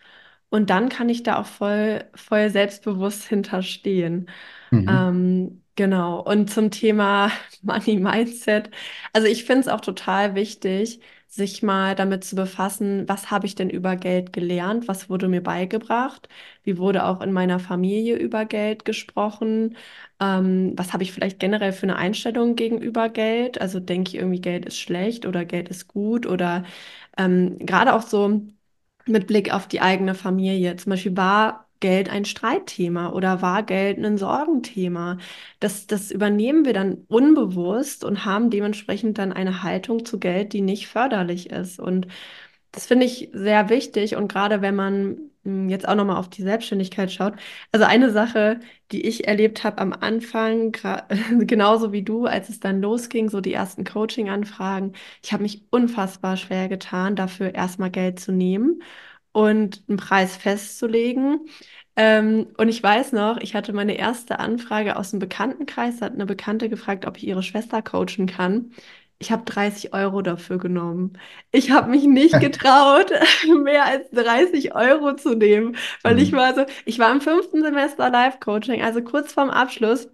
[0.49, 4.29] Und dann kann ich da auch voll, voll selbstbewusst hinterstehen.
[4.71, 4.87] Mhm.
[4.89, 6.21] Ähm, genau.
[6.21, 8.71] Und zum Thema Money Mindset.
[9.13, 13.55] Also ich finde es auch total wichtig, sich mal damit zu befassen, was habe ich
[13.55, 14.87] denn über Geld gelernt?
[14.87, 16.27] Was wurde mir beigebracht?
[16.63, 19.77] Wie wurde auch in meiner Familie über Geld gesprochen?
[20.19, 23.61] Ähm, was habe ich vielleicht generell für eine Einstellung gegenüber Geld?
[23.61, 26.65] Also denke ich irgendwie, Geld ist schlecht oder Geld ist gut oder
[27.17, 28.41] ähm, gerade auch so
[29.05, 30.75] mit Blick auf die eigene Familie.
[30.77, 35.17] Zum Beispiel war Geld ein Streitthema oder war Geld ein Sorgenthema?
[35.59, 40.61] Das, das übernehmen wir dann unbewusst und haben dementsprechend dann eine Haltung zu Geld, die
[40.61, 41.79] nicht förderlich ist.
[41.79, 42.07] Und
[42.71, 46.43] das finde ich sehr wichtig und gerade wenn man hm, jetzt auch nochmal auf die
[46.43, 47.33] Selbstständigkeit schaut.
[47.71, 48.59] Also eine Sache,
[48.91, 50.73] die ich erlebt habe am Anfang,
[51.39, 56.37] genauso wie du, als es dann losging, so die ersten Coaching-Anfragen, ich habe mich unfassbar
[56.37, 58.81] schwer getan, dafür erstmal Geld zu nehmen
[59.31, 61.47] und einen Preis festzulegen.
[61.95, 66.13] Ähm, und ich weiß noch, ich hatte meine erste Anfrage aus dem Bekanntenkreis, da hat
[66.13, 68.71] eine Bekannte gefragt, ob ich ihre Schwester coachen kann.
[69.21, 71.17] Ich habe 30 Euro dafür genommen.
[71.51, 73.11] Ich habe mich nicht getraut,
[73.63, 76.21] mehr als 30 Euro zu nehmen, weil mhm.
[76.21, 80.09] ich war so, ich war im fünften Semester Live-Coaching, also kurz vorm Abschluss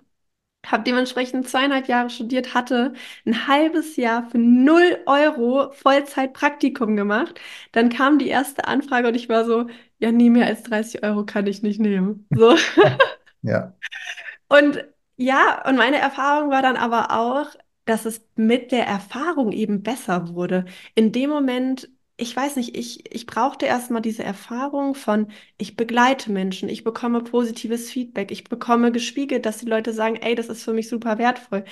[0.72, 2.94] habe dementsprechend zweieinhalb Jahre studiert, hatte
[3.26, 7.40] ein halbes Jahr für 0 Euro Vollzeit-Praktikum gemacht.
[7.72, 9.68] Dann kam die erste Anfrage und ich war so,
[10.00, 12.28] ja, nie mehr als 30 Euro kann ich nicht nehmen.
[12.32, 12.56] So.
[13.48, 13.76] Ja.
[14.50, 14.84] Und
[15.18, 20.34] ja, und meine Erfahrung war dann aber auch, dass es mit der Erfahrung eben besser
[20.34, 20.66] wurde.
[20.96, 26.32] In dem Moment ich weiß nicht, ich, ich brauchte erstmal diese Erfahrung von, ich begleite
[26.32, 30.64] Menschen, ich bekomme positives Feedback, ich bekomme gespiegelt, dass die Leute sagen, ey, das ist
[30.64, 31.66] für mich super wertvoll.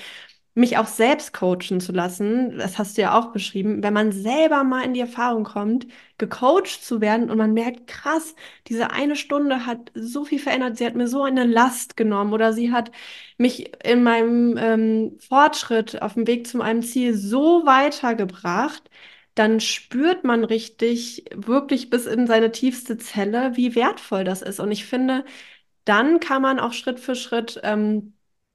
[0.56, 4.64] Mich auch selbst coachen zu lassen, das hast du ja auch beschrieben, wenn man selber
[4.64, 5.88] mal in die Erfahrung kommt,
[6.20, 8.36] gecoacht zu werden und man merkt, krass,
[8.68, 12.54] diese eine Stunde hat so viel verändert, sie hat mir so eine Last genommen oder
[12.54, 12.92] sie hat
[13.38, 18.90] mich in meinem ähm, Fortschritt auf dem Weg zu meinem Ziel so weitergebracht,
[19.36, 24.60] dann spürt man richtig, wirklich bis in seine tiefste Zelle, wie wertvoll das ist.
[24.60, 25.26] Und ich finde,
[25.86, 28.14] dann kann man auch Schritt für Schritt ähm,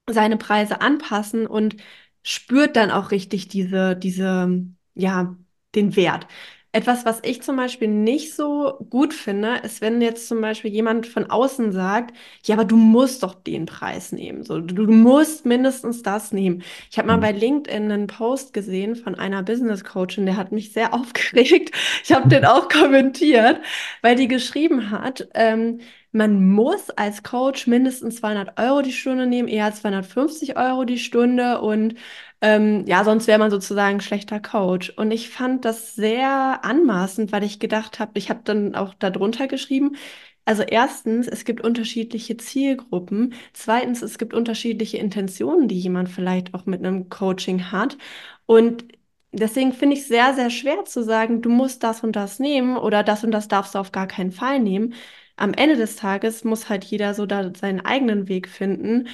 [0.08, 1.76] seine Preise anpassen und
[2.22, 4.62] spürt dann auch richtig diese, diese,
[4.94, 5.36] ja,
[5.74, 6.26] den Wert.
[6.72, 11.06] Etwas, was ich zum Beispiel nicht so gut finde, ist, wenn jetzt zum Beispiel jemand
[11.06, 14.44] von außen sagt, ja, aber du musst doch den Preis nehmen.
[14.44, 16.62] So, du, du musst mindestens das nehmen.
[16.90, 20.72] Ich habe mal bei LinkedIn einen Post gesehen von einer Business Coachin, der hat mich
[20.72, 21.74] sehr aufgeregt.
[22.04, 23.60] Ich habe den auch kommentiert,
[24.02, 25.80] weil die geschrieben hat, ähm,
[26.12, 31.60] man muss als Coach mindestens 200 Euro die Stunde nehmen, eher 250 Euro die Stunde
[31.60, 31.94] und
[32.40, 34.90] ähm, ja, sonst wäre man sozusagen schlechter Coach.
[34.96, 39.48] Und ich fand das sehr anmaßend, weil ich gedacht habe, ich habe dann auch darunter
[39.48, 39.96] geschrieben,
[40.44, 43.34] also erstens, es gibt unterschiedliche Zielgruppen.
[43.52, 47.98] Zweitens, es gibt unterschiedliche Intentionen, die jemand vielleicht auch mit einem Coaching hat.
[48.46, 48.84] Und
[49.32, 52.76] deswegen finde ich es sehr, sehr schwer zu sagen, du musst das und das nehmen
[52.78, 54.94] oder das und das darfst du auf gar keinen Fall nehmen.
[55.38, 59.08] Am Ende des Tages muss halt jeder so da seinen eigenen Weg finden.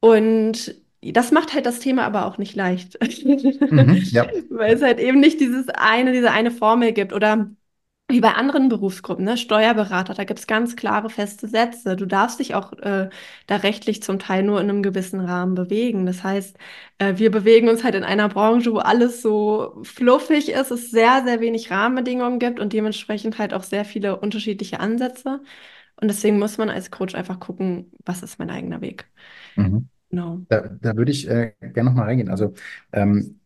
[0.00, 2.98] Und das macht halt das Thema aber auch nicht leicht.
[3.70, 4.26] Mhm, ja.
[4.50, 7.12] Weil es halt eben nicht dieses eine, diese eine Formel gibt.
[7.12, 7.50] Oder
[8.12, 9.36] wie bei anderen Berufsgruppen, ne?
[9.36, 11.96] Steuerberater, da gibt es ganz klare feste Sätze.
[11.96, 13.10] Du darfst dich auch äh,
[13.46, 16.06] da rechtlich zum Teil nur in einem gewissen Rahmen bewegen.
[16.06, 16.56] Das heißt,
[16.98, 21.24] äh, wir bewegen uns halt in einer Branche, wo alles so fluffig ist, es sehr,
[21.24, 25.40] sehr wenig Rahmenbedingungen gibt und dementsprechend halt auch sehr viele unterschiedliche Ansätze.
[25.96, 29.10] Und deswegen muss man als Coach einfach gucken, was ist mein eigener Weg.
[29.56, 29.88] Mhm.
[30.10, 30.40] Genau.
[30.48, 32.28] Da, da würde ich äh, gerne nochmal reingehen.
[32.28, 32.54] Also
[32.92, 33.40] ähm,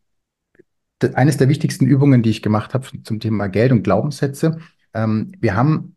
[1.14, 4.58] eines der wichtigsten Übungen, die ich gemacht habe zum Thema Geld und Glaubenssätze.
[4.94, 5.96] Ähm, wir haben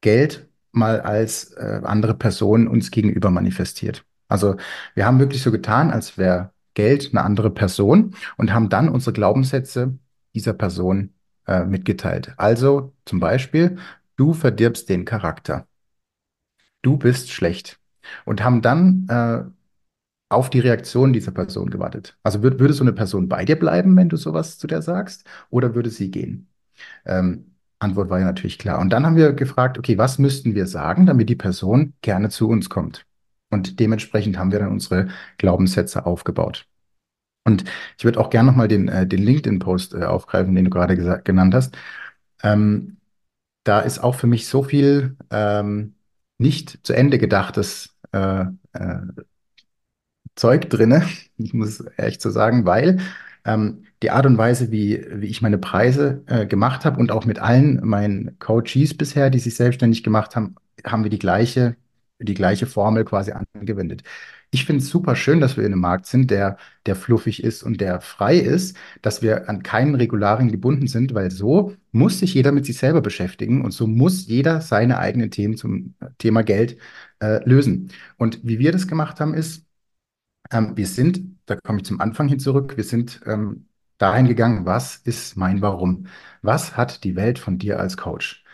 [0.00, 4.04] Geld mal als äh, andere Person uns gegenüber manifestiert.
[4.28, 4.56] Also
[4.94, 9.12] wir haben wirklich so getan, als wäre Geld eine andere Person und haben dann unsere
[9.12, 9.96] Glaubenssätze
[10.34, 11.14] dieser Person
[11.46, 12.34] äh, mitgeteilt.
[12.36, 13.78] Also zum Beispiel,
[14.16, 15.66] du verdirbst den Charakter.
[16.82, 17.78] Du bist schlecht.
[18.26, 19.44] Und haben dann äh,
[20.28, 22.16] auf die Reaktion dieser Person gewartet.
[22.22, 25.26] Also würd, würde so eine Person bei dir bleiben, wenn du sowas zu der sagst,
[25.50, 26.48] oder würde sie gehen?
[27.04, 28.80] Ähm, Antwort war ja natürlich klar.
[28.80, 32.48] Und dann haben wir gefragt, okay, was müssten wir sagen, damit die Person gerne zu
[32.48, 33.06] uns kommt?
[33.50, 35.08] Und dementsprechend haben wir dann unsere
[35.38, 36.66] Glaubenssätze aufgebaut.
[37.44, 37.64] Und
[37.98, 41.54] ich würde auch gerne nochmal den, äh, den LinkedIn-Post äh, aufgreifen, den du gerade genannt
[41.54, 41.76] hast.
[42.42, 42.96] Ähm,
[43.64, 45.94] da ist auch für mich so viel ähm,
[46.38, 49.00] nicht zu Ende gedachtes äh, äh,
[50.36, 51.04] Zeug drinne,
[51.38, 53.00] ich muss echt so sagen, weil
[53.44, 57.26] ähm, die Art und Weise, wie, wie ich meine Preise äh, gemacht habe und auch
[57.26, 61.76] mit allen meinen Coaches bisher, die sich selbstständig gemacht haben, haben wir die gleiche,
[62.18, 64.02] die gleiche Formel quasi angewendet.
[64.50, 67.64] Ich finde es super schön, dass wir in einem Markt sind, der, der fluffig ist
[67.64, 72.34] und der frei ist, dass wir an keinen Regularien gebunden sind, weil so muss sich
[72.34, 76.78] jeder mit sich selber beschäftigen und so muss jeder seine eigenen Themen zum Thema Geld
[77.20, 77.90] äh, lösen.
[78.16, 79.66] Und wie wir das gemacht haben, ist,
[80.50, 84.66] ähm, wir sind, da komme ich zum Anfang hin zurück, wir sind ähm, dahin gegangen,
[84.66, 86.06] was ist mein Warum?
[86.42, 88.44] Was hat die Welt von dir als Coach?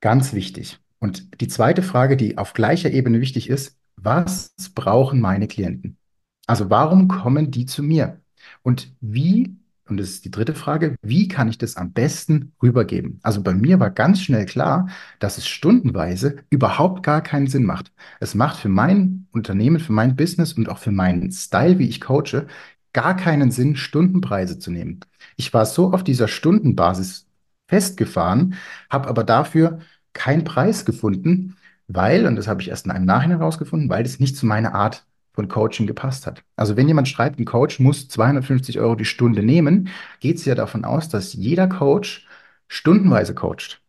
[0.00, 0.78] Ganz wichtig.
[0.98, 5.98] Und die zweite Frage, die auf gleicher Ebene wichtig ist, was brauchen meine Klienten?
[6.46, 8.20] Also warum kommen die zu mir?
[8.62, 13.20] Und wie und das ist die dritte Frage, wie kann ich das am besten rübergeben?
[13.22, 17.92] Also bei mir war ganz schnell klar, dass es stundenweise überhaupt gar keinen Sinn macht.
[18.18, 22.00] Es macht für mein Unternehmen, für mein Business und auch für meinen Style, wie ich
[22.00, 22.46] coache,
[22.94, 25.00] gar keinen Sinn, Stundenpreise zu nehmen.
[25.36, 27.26] Ich war so auf dieser Stundenbasis
[27.68, 28.54] festgefahren,
[28.88, 29.80] habe aber dafür
[30.14, 31.56] keinen Preis gefunden,
[31.88, 34.74] weil, und das habe ich erst in einem Nachhinein herausgefunden, weil das nicht zu meiner
[34.74, 36.42] Art von Coaching gepasst hat.
[36.56, 39.88] Also wenn jemand schreibt, ein Coach muss 250 Euro die Stunde nehmen,
[40.20, 42.26] geht es ja davon aus, dass jeder Coach
[42.68, 43.82] stundenweise coacht.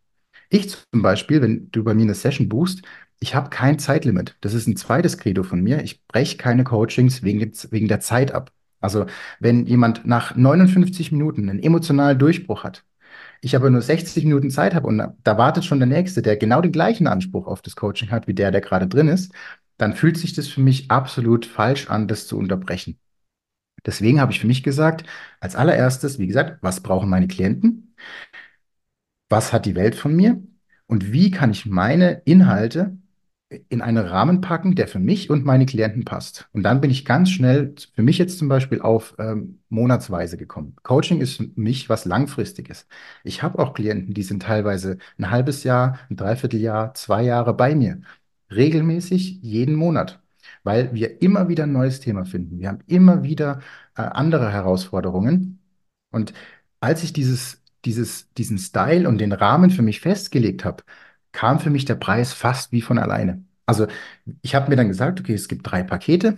[0.49, 2.81] Ich zum Beispiel, wenn du bei mir eine Session buchst,
[3.19, 4.35] ich habe kein Zeitlimit.
[4.41, 5.83] Das ist ein zweites Credo von mir.
[5.83, 8.51] Ich breche keine Coachings wegen, wegen der Zeit ab.
[8.81, 9.05] Also
[9.39, 12.83] wenn jemand nach 59 Minuten einen emotionalen Durchbruch hat,
[13.41, 16.61] ich aber nur 60 Minuten Zeit habe und da wartet schon der Nächste, der genau
[16.61, 19.31] den gleichen Anspruch auf das Coaching hat wie der, der gerade drin ist,
[19.77, 22.99] dann fühlt sich das für mich absolut falsch an, das zu unterbrechen.
[23.85, 25.05] Deswegen habe ich für mich gesagt,
[25.39, 27.95] als allererstes, wie gesagt, was brauchen meine Klienten?
[29.29, 30.41] Was hat die Welt von mir?
[30.87, 32.97] Und wie kann ich meine Inhalte
[33.69, 36.49] in einen Rahmen packen, der für mich und meine Klienten passt.
[36.51, 40.75] Und dann bin ich ganz schnell, für mich jetzt zum Beispiel, auf ähm, Monatsweise gekommen.
[40.83, 42.87] Coaching ist für mich was Langfristiges.
[43.23, 47.75] Ich habe auch Klienten, die sind teilweise ein halbes Jahr, ein Dreivierteljahr, zwei Jahre bei
[47.75, 48.01] mir
[48.51, 50.21] regelmäßig jeden Monat,
[50.63, 52.59] weil wir immer wieder ein neues Thema finden.
[52.59, 53.61] Wir haben immer wieder
[53.97, 55.59] äh, andere Herausforderungen.
[56.11, 56.33] Und
[56.79, 60.83] als ich dieses, dieses, diesen Style und den Rahmen für mich festgelegt habe,
[61.31, 63.43] kam für mich der Preis fast wie von alleine.
[63.65, 63.87] Also
[64.41, 66.37] ich habe mir dann gesagt, okay, es gibt drei Pakete.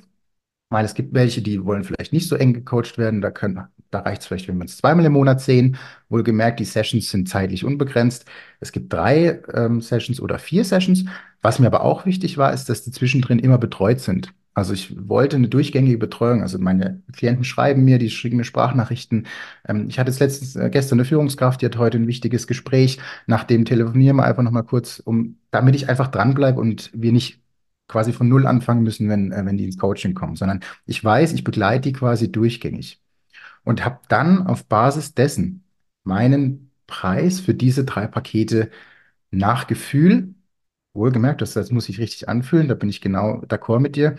[0.69, 3.21] Weil es gibt welche, die wollen vielleicht nicht so eng gecoacht werden.
[3.21, 5.77] Da können, da reicht es vielleicht, wenn wir uns zweimal im Monat sehen.
[6.09, 8.25] Wohlgemerkt, die Sessions sind zeitlich unbegrenzt.
[8.59, 11.05] Es gibt drei ähm, Sessions oder vier Sessions.
[11.41, 14.33] Was mir aber auch wichtig war, ist, dass die zwischendrin immer betreut sind.
[14.57, 16.41] Also ich wollte eine durchgängige Betreuung.
[16.41, 19.27] Also meine Klienten schreiben mir, die schicken mir Sprachnachrichten.
[19.67, 22.99] Ähm, ich hatte jetzt letztens, äh, gestern eine Führungskraft, die hat heute ein wichtiges Gespräch.
[23.27, 27.39] Nach dem telefonieren wir einfach nochmal kurz, um, damit ich einfach dranbleibe und wir nicht
[27.87, 31.33] quasi von Null anfangen müssen, wenn, äh, wenn die ins Coaching kommen, sondern ich weiß,
[31.33, 33.01] ich begleite die quasi durchgängig
[33.63, 35.63] und habe dann auf Basis dessen
[36.03, 38.71] meinen Preis für diese drei Pakete
[39.31, 40.35] nach Gefühl,
[40.93, 44.17] wohlgemerkt, das, das muss ich richtig anfühlen, da bin ich genau d'accord mit dir,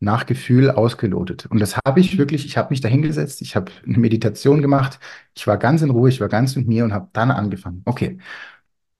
[0.00, 1.46] nach Gefühl ausgelotet.
[1.46, 4.98] Und das habe ich wirklich, ich habe mich da hingesetzt, ich habe eine Meditation gemacht,
[5.36, 7.82] ich war ganz in Ruhe, ich war ganz mit mir und habe dann angefangen.
[7.84, 8.18] Okay,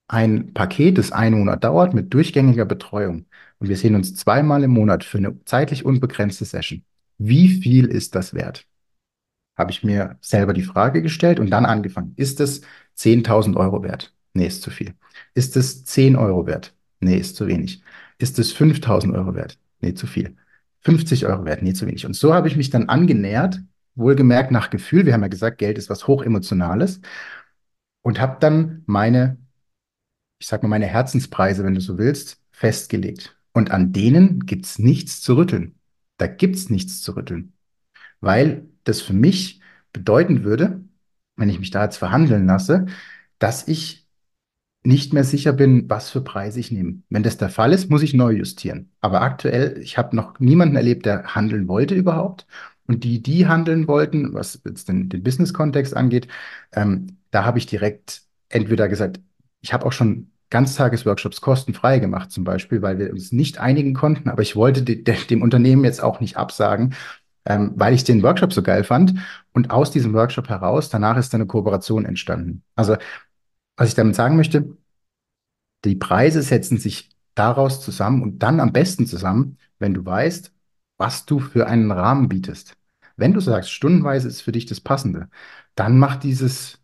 [0.09, 3.27] ein Paket, das einen Monat dauert, mit durchgängiger Betreuung.
[3.61, 6.85] Und wir sehen uns zweimal im Monat für eine zeitlich unbegrenzte Session.
[7.19, 8.67] Wie viel ist das wert?
[9.57, 12.15] Habe ich mir selber die Frage gestellt und dann angefangen.
[12.17, 12.63] Ist es
[12.97, 14.15] 10.000 Euro wert?
[14.33, 14.95] Nee, ist zu viel.
[15.35, 16.75] Ist es 10 Euro wert?
[17.01, 17.83] Nee, ist zu wenig.
[18.19, 19.59] Ist es 5.000 Euro wert?
[19.81, 20.37] Nee, zu viel.
[20.81, 21.63] 50 Euro wert?
[21.63, 22.07] Nee, zu wenig.
[22.07, 23.61] Und so habe ich mich dann angenähert,
[23.95, 25.05] wohlgemerkt nach Gefühl.
[25.05, 27.01] Wir haben ja gesagt, Geld ist was hochemotionales.
[28.03, 29.37] Und habe dann meine
[30.41, 33.37] ich sag mal, meine Herzenspreise, wenn du so willst, festgelegt.
[33.53, 35.75] Und an denen gibt's nichts zu rütteln.
[36.19, 37.53] Da gibt's nichts zu rütteln.
[38.21, 39.61] Weil das für mich
[39.93, 40.85] bedeuten würde,
[41.37, 42.87] wenn ich mich da jetzt verhandeln lasse,
[43.39, 44.07] dass ich
[44.83, 47.03] nicht mehr sicher bin, was für Preise ich nehme.
[47.11, 48.91] Wenn das der Fall ist, muss ich neu justieren.
[49.01, 52.47] Aber aktuell, ich habe noch niemanden erlebt, der handeln wollte überhaupt.
[52.87, 56.29] Und die, die handeln wollten, was jetzt den, den Business-Kontext angeht,
[56.73, 59.21] ähm, da habe ich direkt entweder gesagt,
[59.61, 64.29] ich habe auch schon Ganztagesworkshops kostenfrei gemacht, zum Beispiel, weil wir uns nicht einigen konnten,
[64.29, 66.95] aber ich wollte de de dem Unternehmen jetzt auch nicht absagen,
[67.45, 69.15] ähm, weil ich den Workshop so geil fand.
[69.53, 72.63] Und aus diesem Workshop heraus, danach ist eine Kooperation entstanden.
[72.77, 72.97] Also,
[73.77, 74.77] was ich damit sagen möchte,
[75.85, 80.53] die Preise setzen sich daraus zusammen und dann am besten zusammen, wenn du weißt,
[80.99, 82.77] was du für einen Rahmen bietest.
[83.17, 85.29] Wenn du sagst, stundenweise ist für dich das Passende,
[85.75, 86.81] dann macht dieses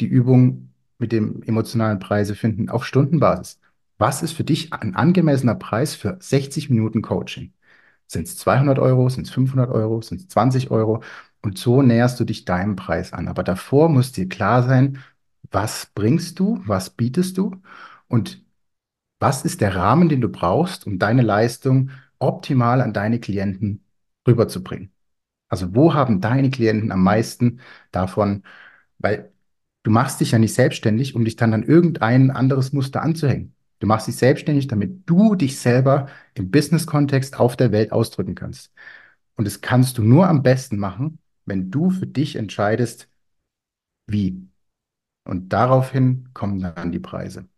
[0.00, 0.71] die Übung
[1.02, 3.60] mit dem emotionalen Preise finden auf Stundenbasis.
[3.98, 7.52] Was ist für dich ein angemessener Preis für 60 Minuten Coaching?
[8.06, 9.08] Sind es 200 Euro?
[9.10, 10.02] Sind es 500 Euro?
[10.02, 11.02] Sind es 20 Euro?
[11.42, 13.28] Und so näherst du dich deinem Preis an.
[13.28, 14.98] Aber davor muss dir klar sein,
[15.50, 17.60] was bringst du, was bietest du
[18.08, 18.44] und
[19.20, 23.84] was ist der Rahmen, den du brauchst, um deine Leistung optimal an deine Klienten
[24.26, 24.92] rüberzubringen.
[25.48, 27.60] Also wo haben deine Klienten am meisten
[27.92, 28.42] davon,
[28.98, 29.32] weil
[29.82, 33.54] Du machst dich ja nicht selbstständig, um dich dann an irgendein anderes Muster anzuhängen.
[33.80, 38.72] Du machst dich selbstständig, damit du dich selber im Business-Kontext auf der Welt ausdrücken kannst.
[39.36, 43.08] Und das kannst du nur am besten machen, wenn du für dich entscheidest,
[44.06, 44.48] wie.
[45.24, 47.48] Und daraufhin kommen dann die Preise.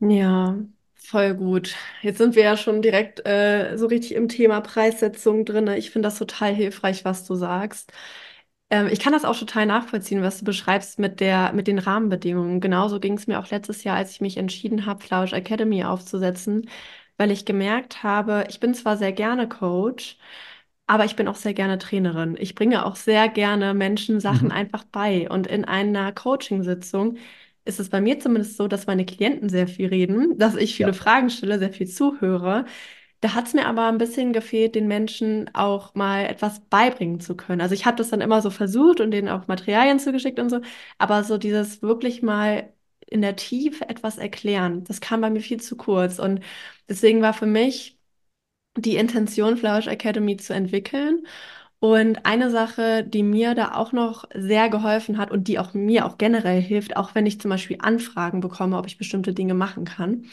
[0.00, 0.58] Ja,
[0.94, 1.74] voll gut.
[2.02, 5.66] Jetzt sind wir ja schon direkt äh, so richtig im Thema Preissetzung drin.
[5.68, 7.92] Ich finde das total hilfreich, was du sagst.
[8.70, 12.60] Ähm, ich kann das auch total nachvollziehen, was du beschreibst mit der, mit den Rahmenbedingungen.
[12.60, 16.68] Genauso ging es mir auch letztes Jahr, als ich mich entschieden habe, Flausch Academy aufzusetzen,
[17.16, 20.18] weil ich gemerkt habe, ich bin zwar sehr gerne Coach,
[20.86, 22.36] aber ich bin auch sehr gerne Trainerin.
[22.38, 24.52] Ich bringe auch sehr gerne Menschen Sachen Mhm.
[24.52, 25.28] einfach bei.
[25.30, 27.16] Und in einer Coaching-Sitzung
[27.64, 30.92] ist es bei mir zumindest so, dass meine Klienten sehr viel reden, dass ich viele
[30.92, 30.98] Ja.
[30.98, 32.64] Fragen stelle, sehr viel zuhöre.
[33.20, 37.36] Da hat es mir aber ein bisschen gefehlt, den Menschen auch mal etwas beibringen zu
[37.36, 37.60] können.
[37.60, 40.60] Also ich habe das dann immer so versucht und denen auch Materialien zugeschickt und so,
[40.98, 42.72] aber so dieses wirklich mal
[43.06, 46.18] in der Tiefe etwas erklären, das kam bei mir viel zu kurz.
[46.18, 46.40] Und
[46.88, 47.98] deswegen war für mich
[48.76, 51.26] die Intention, Flourish Academy zu entwickeln.
[51.80, 56.06] Und eine Sache, die mir da auch noch sehr geholfen hat und die auch mir
[56.06, 59.84] auch generell hilft, auch wenn ich zum Beispiel Anfragen bekomme, ob ich bestimmte Dinge machen
[59.86, 60.26] kann,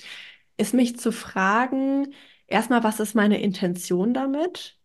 [0.58, 2.14] ist mich zu fragen,
[2.48, 4.78] erstmal, was ist meine Intention damit?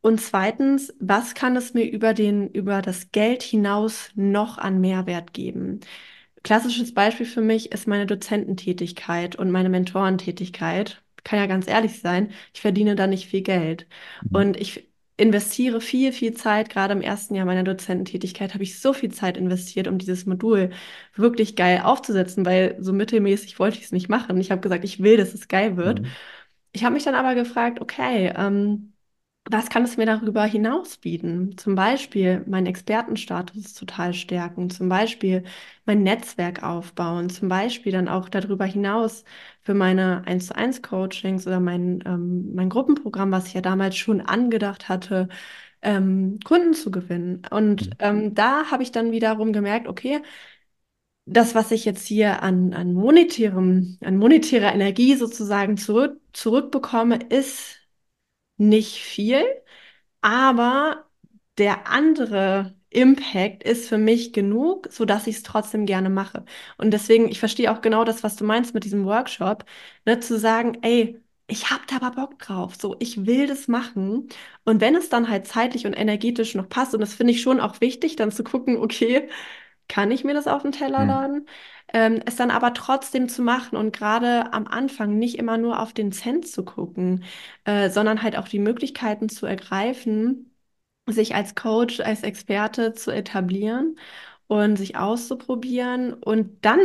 [0.00, 5.32] Und zweitens, was kann es mir über den, über das Geld hinaus noch an Mehrwert
[5.32, 5.80] geben?
[6.44, 11.02] Klassisches Beispiel für mich ist meine Dozententätigkeit und meine Mentorentätigkeit.
[11.24, 13.88] Kann ja ganz ehrlich sein, ich verdiene da nicht viel Geld.
[14.22, 14.36] Mhm.
[14.36, 16.70] Und ich investiere viel, viel Zeit.
[16.70, 20.70] Gerade im ersten Jahr meiner Dozententätigkeit habe ich so viel Zeit investiert, um dieses Modul
[21.16, 24.40] wirklich geil aufzusetzen, weil so mittelmäßig wollte ich es nicht machen.
[24.40, 26.02] Ich habe gesagt, ich will, dass es geil wird.
[26.02, 26.06] Mhm.
[26.72, 28.92] Ich habe mich dann aber gefragt, okay, ähm,
[29.50, 31.56] was kann es mir darüber hinaus bieten?
[31.56, 35.44] Zum Beispiel meinen Expertenstatus total stärken, zum Beispiel
[35.86, 39.24] mein Netzwerk aufbauen, zum Beispiel dann auch darüber hinaus
[39.62, 43.96] für meine 1 zu 1 Coachings oder mein, ähm, mein Gruppenprogramm, was ich ja damals
[43.96, 45.28] schon angedacht hatte,
[45.82, 47.42] ähm, Kunden zu gewinnen.
[47.50, 50.20] Und ähm, da habe ich dann wiederum gemerkt, okay,
[51.32, 57.78] das, was ich jetzt hier an, an monetärem, an monetärer Energie sozusagen zurück, zurückbekomme, ist
[58.56, 59.44] nicht viel,
[60.20, 61.06] aber
[61.58, 66.44] der andere Impact ist für mich genug, sodass ich es trotzdem gerne mache.
[66.78, 69.64] Und deswegen, ich verstehe auch genau das, was du meinst mit diesem Workshop,
[70.06, 74.28] ne, zu sagen, ey, ich habe da aber Bock drauf, so, ich will das machen.
[74.64, 77.60] Und wenn es dann halt zeitlich und energetisch noch passt, und das finde ich schon
[77.60, 79.28] auch wichtig, dann zu gucken, okay,
[79.88, 81.06] kann ich mir das auf den Teller Hm.
[81.06, 81.46] laden?
[81.92, 85.92] Ähm, es dann aber trotzdem zu machen und gerade am Anfang nicht immer nur auf
[85.94, 87.24] den Cent zu gucken,
[87.64, 90.54] äh, sondern halt auch die Möglichkeiten zu ergreifen,
[91.06, 93.98] sich als Coach, als Experte zu etablieren
[94.46, 96.14] und sich auszuprobieren.
[96.14, 96.80] Und dann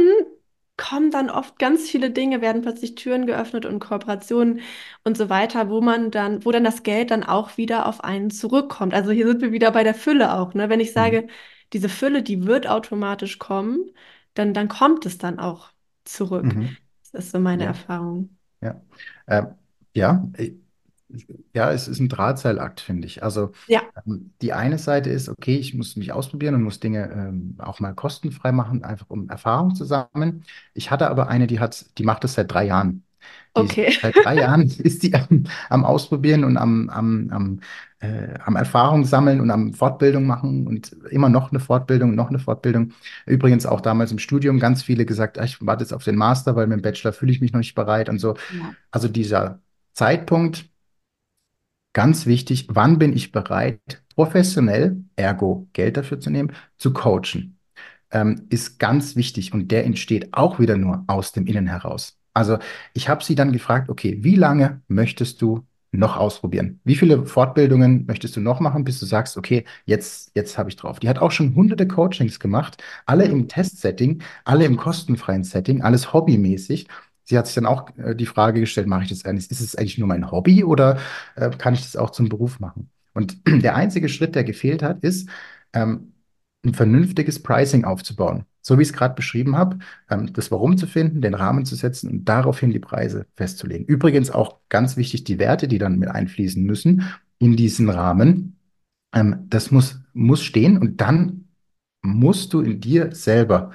[0.77, 4.61] kommen dann oft ganz viele Dinge, werden plötzlich Türen geöffnet und Kooperationen
[5.03, 8.31] und so weiter, wo man dann, wo dann das Geld dann auch wieder auf einen
[8.31, 8.93] zurückkommt.
[8.93, 10.69] Also hier sind wir wieder bei der Fülle auch, ne?
[10.69, 10.93] Wenn ich Hm.
[10.93, 11.27] sage,
[11.73, 13.91] diese Fülle, die wird automatisch kommen,
[14.35, 15.71] dann, dann kommt es dann auch
[16.05, 16.57] zurück.
[16.57, 16.77] Mhm.
[17.11, 18.37] Das ist so meine Ja, Erfahrung.
[18.61, 18.81] ja.
[19.27, 19.47] Ähm,
[19.95, 20.53] ja, äh,
[21.53, 23.23] ja, es ist ein Drahtseilakt, finde ich.
[23.23, 27.09] Also Ja, ähm, die eine Seite ist, okay, ich muss mich ausprobieren und muss Dinge
[27.11, 30.43] ähm, auch mal kostenfrei machen, einfach um Erfahrung zu sammeln.
[30.73, 33.03] Ich hatte aber eine, die hat, die macht das seit drei Jahren.
[33.55, 33.93] Okay.
[34.01, 37.59] seit drei Jahren ist die am, am Ausprobieren und am, am, am,
[37.99, 42.39] äh, am Erfahrung sammeln und am Fortbildung machen und immer noch eine Fortbildung, noch eine
[42.39, 42.93] Fortbildung.
[43.25, 46.55] Übrigens auch damals im Studium ganz viele gesagt, ah, ich warte jetzt auf den Master,
[46.55, 48.29] weil mit dem Bachelor fühle ich mich noch nicht bereit und so.
[48.29, 48.73] Ja.
[48.91, 49.61] Also dieser
[49.93, 50.65] Zeitpunkt,
[51.93, 53.79] ganz wichtig, wann bin ich bereit,
[54.15, 57.59] professionell, ergo Geld dafür zu nehmen, zu coachen
[58.13, 62.17] ähm, ist ganz wichtig und der entsteht auch wieder nur aus dem Innen heraus.
[62.33, 62.57] Also
[62.93, 66.79] ich habe sie dann gefragt, okay, wie lange möchtest du noch ausprobieren?
[66.83, 70.75] Wie viele Fortbildungen möchtest du noch machen, bis du sagst, okay, jetzt, jetzt habe ich
[70.75, 70.99] drauf.
[70.99, 76.13] Die hat auch schon hunderte Coachings gemacht, alle im Testsetting, alle im kostenfreien Setting, alles
[76.13, 76.87] hobbymäßig.
[77.25, 79.75] Sie hat sich dann auch äh, die Frage gestellt, mache ich das eigentlich, ist es
[79.75, 80.99] eigentlich nur mein Hobby oder
[81.35, 82.89] äh, kann ich das auch zum Beruf machen?
[83.13, 85.29] Und der einzige Schritt, der gefehlt hat, ist,
[85.73, 86.13] ähm,
[86.65, 88.45] ein vernünftiges Pricing aufzubauen.
[88.63, 89.77] So wie ich es gerade beschrieben habe,
[90.09, 93.85] ähm, das Warum zu finden, den Rahmen zu setzen und daraufhin die Preise festzulegen.
[93.85, 97.03] Übrigens auch ganz wichtig, die Werte, die dann mit einfließen müssen
[97.39, 98.57] in diesen Rahmen.
[99.13, 101.49] Ähm, das muss, muss stehen und dann
[102.01, 103.71] musst du in dir selber,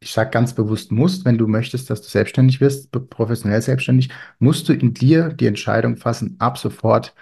[0.00, 4.68] ich sage ganz bewusst musst, wenn du möchtest, dass du selbstständig wirst, professionell selbstständig, musst
[4.68, 7.14] du in dir die Entscheidung fassen, ab sofort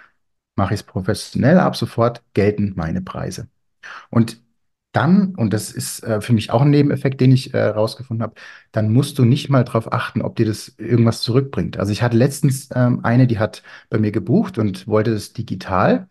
[0.55, 3.47] mache ich es professionell, ab sofort gelten meine Preise.
[4.09, 4.41] Und
[4.91, 8.33] dann, und das ist äh, für mich auch ein Nebeneffekt, den ich äh, rausgefunden habe,
[8.71, 11.77] dann musst du nicht mal darauf achten, ob dir das irgendwas zurückbringt.
[11.77, 16.07] Also ich hatte letztens ähm, eine, die hat bei mir gebucht und wollte das digital.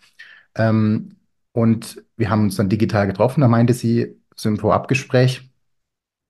[0.57, 1.17] Ähm,
[1.53, 3.41] und wir haben uns dann digital getroffen.
[3.43, 5.50] Da meinte sie so im Vorabgespräch,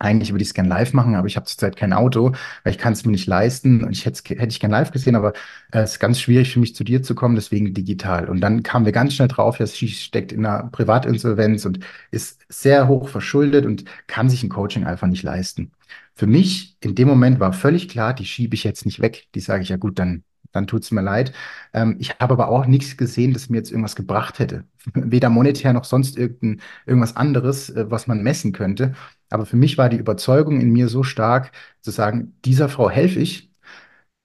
[0.00, 2.32] eigentlich würde ich es gerne live machen, aber ich habe zurzeit kein Auto,
[2.64, 3.84] weil ich kann es mir nicht leisten.
[3.84, 5.32] Und ich hätte hätte ich gern live gesehen, aber
[5.72, 8.28] äh, es ist ganz schwierig für mich zu dir zu kommen, deswegen digital.
[8.28, 11.80] Und dann kamen wir ganz schnell drauf, ja, sie steckt in einer Privatinsolvenz und
[12.10, 15.72] ist sehr hoch verschuldet und kann sich ein Coaching einfach nicht leisten.
[16.14, 19.26] Für mich in dem Moment war völlig klar, die schiebe ich jetzt nicht weg.
[19.34, 21.32] Die sage ich, ja gut, dann, dann tut es mir leid.
[21.72, 24.64] Ähm, ich habe aber auch nichts gesehen, das mir jetzt irgendwas gebracht hätte.
[24.94, 28.94] Weder monetär noch sonst irgendein, irgendwas anderes, äh, was man messen könnte.
[29.30, 33.20] Aber für mich war die Überzeugung in mir so stark, zu sagen, dieser Frau helfe
[33.20, 33.50] ich,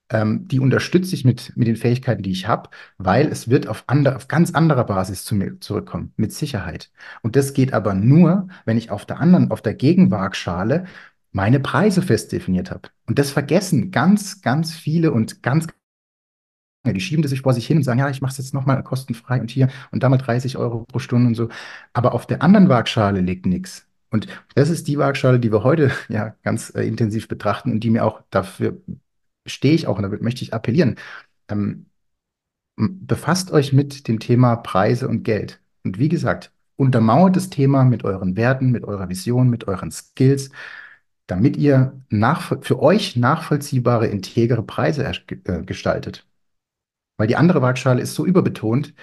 [0.10, 3.84] ähm, die unterstütze ich mit, mit den Fähigkeiten, die ich habe, weil es wird auf,
[3.88, 6.92] andere, auf ganz anderer Basis zu mir zurückkommen, mit Sicherheit.
[7.22, 10.86] Und das geht aber nur, wenn ich auf der anderen, auf der Gegenwaagschale
[11.32, 12.90] meine Preise fest definiert habe.
[13.08, 15.68] Und das vergessen ganz, ganz viele und ganz
[16.88, 18.84] die schieben das sich vor sich hin und sagen, ja, ich mache es jetzt nochmal
[18.84, 21.50] kostenfrei und hier und da mal 30 Euro pro Stunde und so.
[21.94, 23.85] Aber auf der anderen Waagschale liegt nichts.
[24.10, 27.90] Und das ist die Waagschale, die wir heute ja ganz äh, intensiv betrachten und die
[27.90, 28.78] mir auch dafür
[29.46, 30.96] stehe ich auch und damit möchte ich appellieren.
[31.50, 31.86] Ähm,
[32.78, 35.62] befasst euch mit dem Thema Preise und Geld.
[35.84, 40.50] Und wie gesagt, untermauert das Thema mit euren Werten, mit eurer Vision, mit euren Skills,
[41.28, 46.28] damit ihr nach, für euch nachvollziehbare, integere Preise äh, gestaltet.
[47.18, 48.94] Weil die andere Waagschale ist so überbetont.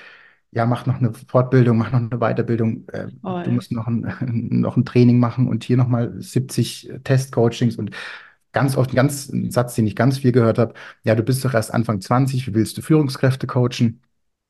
[0.55, 2.87] Ja, mach noch eine Fortbildung, mach noch eine Weiterbildung.
[2.89, 3.09] Äh,
[3.43, 3.53] du Voll.
[3.53, 4.01] musst noch ein,
[4.61, 7.91] noch ein Training machen und hier nochmal 70 Testcoachings und
[8.53, 10.75] ganz oft ein ganz ein Satz, den ich ganz viel gehört habe.
[11.05, 14.03] Ja, du bist doch erst Anfang 20, wie willst du Führungskräfte coachen?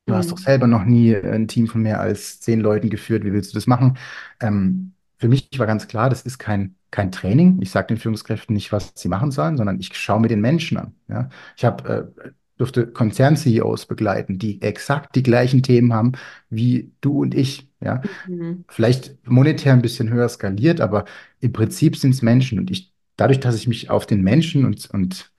[0.06, 0.44] Du hast doch Mhm.
[0.44, 3.24] selber noch nie ein Team von mehr als zehn Leuten geführt.
[3.24, 3.98] Wie willst du das machen?
[4.40, 7.60] Ähm, für mich war ganz klar, das ist kein, kein Training.
[7.62, 10.78] Ich sage den Führungskräften nicht, was sie machen sollen, sondern ich schaue mir den Menschen
[10.78, 10.94] an.
[11.08, 11.30] Ja?
[11.56, 16.12] Ich habe äh, durfte Konzern-CEOs begleiten, die exakt die gleichen Themen haben
[16.50, 17.68] wie du und ich.
[17.80, 18.02] Ja?
[18.28, 18.64] Mhm.
[18.68, 21.04] Vielleicht monetär ein bisschen höher skaliert, aber
[21.40, 22.58] im Prinzip sind es Menschen.
[22.58, 25.32] Und ich, dadurch, dass ich mich auf den Menschen und, und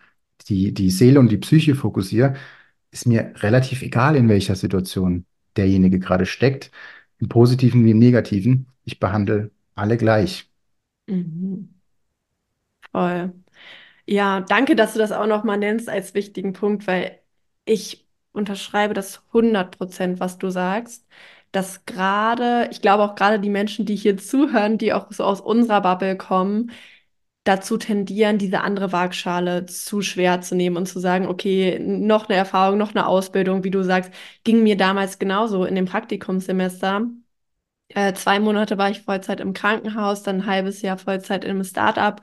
[0.48, 2.36] die, die Seele und die Psyche fokussiere,
[2.92, 6.72] ist mir relativ egal, in welcher Situation derjenige gerade steckt,
[7.20, 8.68] im Positiven wie im Negativen.
[8.86, 10.50] Ich behandle alle gleich.
[11.08, 11.70] Mhm.
[12.92, 13.34] Voll.
[14.06, 17.20] Ja, danke, dass du das auch noch mal nennst als wichtigen Punkt, weil
[17.66, 21.08] ich unterschreibe das hundert Prozent, was du sagst,
[21.52, 25.40] dass gerade, ich glaube auch gerade die Menschen, die hier zuhören, die auch so aus
[25.40, 26.72] unserer Bubble kommen,
[27.46, 32.38] dazu tendieren, diese andere Waagschale zu schwer zu nehmen und zu sagen, okay, noch eine
[32.38, 34.12] Erfahrung, noch eine Ausbildung, wie du sagst,
[34.44, 37.08] ging mir damals genauso in dem Praktikumssemester.
[37.90, 42.22] Äh, zwei Monate war ich Vollzeit im Krankenhaus, dann ein halbes Jahr Vollzeit einem Startup.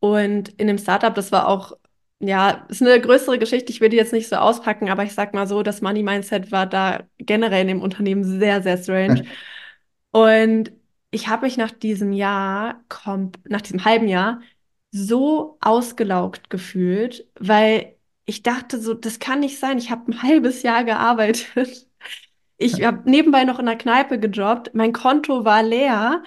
[0.00, 1.72] Und in dem Startup, das war auch,
[2.20, 3.72] ja, ist eine größere Geschichte.
[3.72, 6.52] Ich will die jetzt nicht so auspacken, aber ich sag mal so, das Money Mindset
[6.52, 9.24] war da generell in dem Unternehmen sehr, sehr strange.
[10.10, 10.72] Und
[11.10, 12.82] ich habe mich nach diesem Jahr,
[13.44, 14.40] nach diesem halben Jahr,
[14.90, 19.78] so ausgelaugt gefühlt, weil ich dachte so, das kann nicht sein.
[19.78, 21.86] Ich habe ein halbes Jahr gearbeitet.
[22.60, 24.74] Ich habe nebenbei noch in der Kneipe gejobbt.
[24.74, 26.24] Mein Konto war leer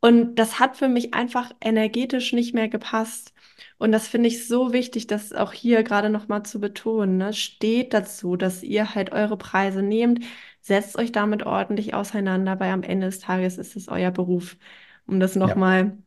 [0.00, 3.32] und das hat für mich einfach energetisch nicht mehr gepasst.
[3.78, 7.16] Und das finde ich so wichtig, das auch hier gerade nochmal zu betonen.
[7.18, 7.32] Ne?
[7.32, 10.24] Steht dazu, dass ihr halt eure Preise nehmt,
[10.60, 14.56] setzt euch damit ordentlich auseinander, weil am Ende des Tages ist es euer Beruf,
[15.06, 15.98] um das Ja, nochmal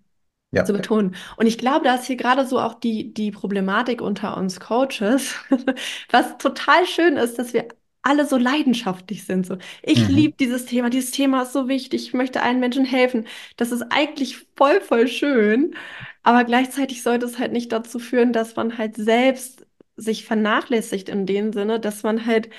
[0.63, 0.73] zu ja.
[0.73, 1.15] betonen.
[1.37, 5.35] Und ich glaube, da ist hier gerade so auch die, die Problematik unter uns Coaches,
[6.11, 7.67] was total schön ist, dass wir
[8.03, 9.45] alle so leidenschaftlich sind.
[9.45, 10.37] So, ich liebe Mhm.
[10.39, 13.27] dieses Thema, dieses Thema ist so wichtig, ich möchte allen Menschen helfen.
[13.57, 15.75] Das ist eigentlich voll, voll schön.
[16.23, 21.25] Aber gleichzeitig sollte es halt nicht dazu führen, dass man halt selbst sich vernachlässigt in
[21.25, 22.49] dem Sinne, dass man halt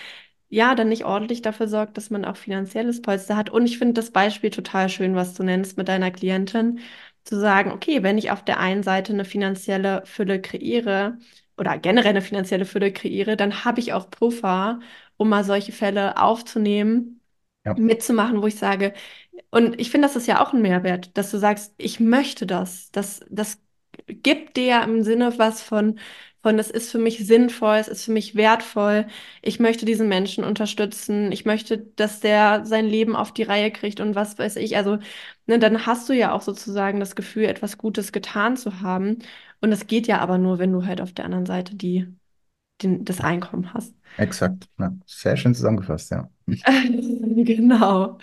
[0.48, 3.50] ja dann nicht ordentlich dafür sorgt, dass man auch finanzielles Polster hat.
[3.50, 6.80] Und ich finde das Beispiel total schön, was du nennst mit deiner Klientin
[7.24, 11.18] zu sagen, okay, wenn ich auf der einen Seite eine finanzielle Fülle kreiere
[11.56, 14.80] oder generell eine finanzielle Fülle kreiere, dann habe ich auch Puffer,
[15.22, 17.20] um mal solche Fälle aufzunehmen,
[17.64, 18.94] Ja, mitzumachen, wo ich sage,
[19.50, 22.90] und ich finde, das ist ja auch ein Mehrwert, dass du sagst, ich möchte das.
[22.92, 23.60] Das, das
[24.08, 25.98] gibt dir ja im Sinne was von,
[26.42, 29.06] von, das ist für mich sinnvoll, es ist für mich wertvoll.
[29.42, 31.30] Ich möchte diesen Menschen unterstützen.
[31.32, 34.76] Ich möchte, dass der sein Leben auf die Reihe kriegt und was weiß ich.
[34.76, 34.98] Also,
[35.46, 39.18] ne, dann hast du ja auch sozusagen das Gefühl, etwas Gutes getan zu haben.
[39.60, 42.06] Und das geht ja aber nur, wenn du halt auf der anderen Seite die,
[42.82, 43.94] den, das Einkommen hast.
[44.16, 44.68] exakt.
[44.78, 46.28] Ja, sehr schön zusammengefasst, ja.
[47.44, 48.18] Genau.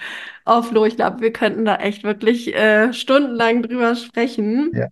[0.45, 4.79] Oh, Flo, ich glaube, wir könnten da echt wirklich äh, stundenlang drüber sprechen.
[4.79, 4.89] Ja.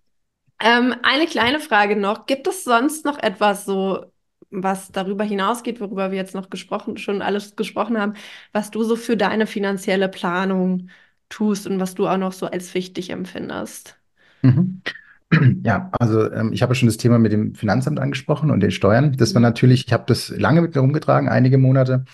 [0.60, 2.26] Ähm, eine kleine Frage noch.
[2.26, 4.06] Gibt es sonst noch etwas so,
[4.50, 8.14] was darüber hinausgeht, worüber wir jetzt noch gesprochen, schon alles gesprochen haben,
[8.52, 10.90] was du so für deine finanzielle Planung
[11.30, 13.98] tust und was du auch noch so als wichtig empfindest?
[14.42, 14.82] Mhm.
[15.64, 18.70] Ja, also ähm, ich habe ja schon das Thema mit dem Finanzamt angesprochen und den
[18.70, 19.12] Steuern.
[19.16, 22.04] Das war natürlich, ich habe das lange mit mir rumgetragen, einige Monate,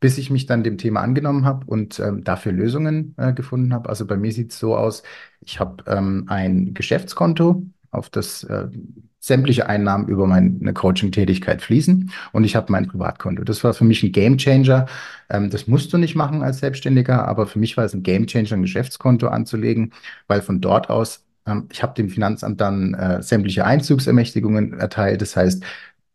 [0.00, 3.88] bis ich mich dann dem Thema angenommen habe und ähm, dafür Lösungen äh, gefunden habe.
[3.88, 5.02] Also bei mir sieht es so aus,
[5.40, 8.66] ich habe ähm, ein Geschäftskonto, auf das äh,
[9.20, 13.44] sämtliche Einnahmen über meine Coaching-Tätigkeit fließen und ich habe mein Privatkonto.
[13.44, 14.86] Das war für mich ein Gamechanger.
[15.30, 18.52] Ähm, das musst du nicht machen als Selbstständiger, aber für mich war es ein Gamechanger,
[18.52, 19.92] ein Geschäftskonto anzulegen,
[20.26, 21.24] weil von dort aus
[21.70, 25.20] ich habe dem Finanzamt dann äh, sämtliche Einzugsermächtigungen erteilt.
[25.20, 25.62] Das heißt,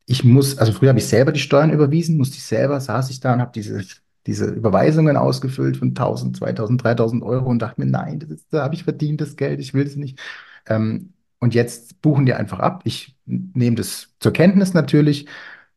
[0.06, 3.20] ich muss, also früher habe ich selber die Steuern überwiesen, musste ich selber, saß ich
[3.20, 3.84] da und habe diese,
[4.26, 8.64] diese Überweisungen ausgefüllt von 1000, 2000, 3000 Euro und dachte mir, nein, das ist, da
[8.64, 10.20] habe ich verdient das Geld, ich will es nicht.
[10.68, 12.82] Ähm, und jetzt buchen die einfach ab.
[12.86, 15.28] Ich nehme das zur Kenntnis natürlich,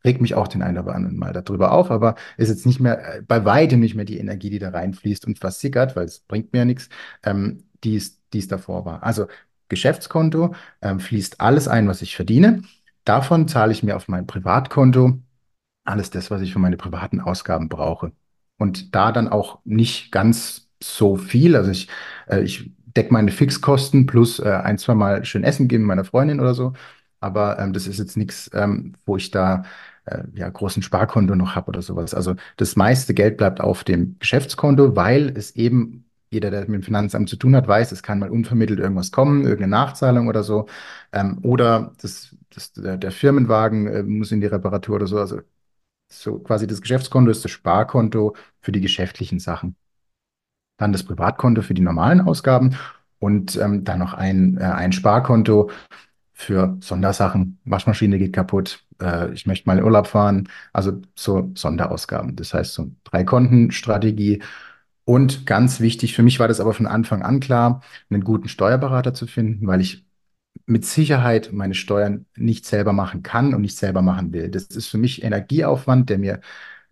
[0.03, 3.17] reg mich auch den einen oder anderen Mal darüber auf, aber ist jetzt nicht mehr,
[3.17, 6.53] äh, bei weitem nicht mehr die Energie, die da reinfließt und versickert, weil es bringt
[6.53, 6.89] mir ja nichts,
[7.23, 9.03] ähm, die es, die es davor war.
[9.03, 9.27] Also
[9.69, 12.63] Geschäftskonto ähm, fließt alles ein, was ich verdiene.
[13.05, 15.19] Davon zahle ich mir auf mein Privatkonto
[15.83, 18.11] alles das, was ich für meine privaten Ausgaben brauche.
[18.57, 21.55] Und da dann auch nicht ganz so viel.
[21.55, 21.89] Also ich,
[22.27, 26.05] äh, ich decke meine Fixkosten plus äh, ein, zwei Mal schön essen gehen mit meiner
[26.05, 26.73] Freundin oder so.
[27.19, 29.63] Aber ähm, das ist jetzt nichts, ähm, wo ich da
[30.05, 32.13] äh, ja großen Sparkonto noch habe oder sowas.
[32.13, 36.83] Also das meiste Geld bleibt auf dem Geschäftskonto, weil es eben jeder, der mit dem
[36.83, 40.67] Finanzamt zu tun hat, weiß, es kann mal unvermittelt irgendwas kommen, irgendeine Nachzahlung oder so.
[41.11, 45.19] Ähm, oder das, das, der, der Firmenwagen äh, muss in die Reparatur oder so.
[45.19, 45.41] Also
[46.11, 49.75] so quasi das Geschäftskonto ist das Sparkonto für die geschäftlichen Sachen.
[50.77, 52.75] Dann das Privatkonto für die normalen Ausgaben
[53.19, 55.69] und ähm, dann noch ein, äh, ein Sparkonto
[56.33, 57.59] für Sondersachen.
[57.63, 60.49] Waschmaschine geht kaputt, äh, ich möchte mal in Urlaub fahren.
[60.73, 62.35] Also so Sonderausgaben.
[62.35, 64.41] Das heißt, so drei Kontenstrategie.
[65.05, 69.13] Und ganz wichtig, für mich war das aber von Anfang an klar, einen guten Steuerberater
[69.13, 70.05] zu finden, weil ich
[70.65, 74.49] mit Sicherheit meine Steuern nicht selber machen kann und nicht selber machen will.
[74.49, 76.41] Das ist für mich Energieaufwand, der mir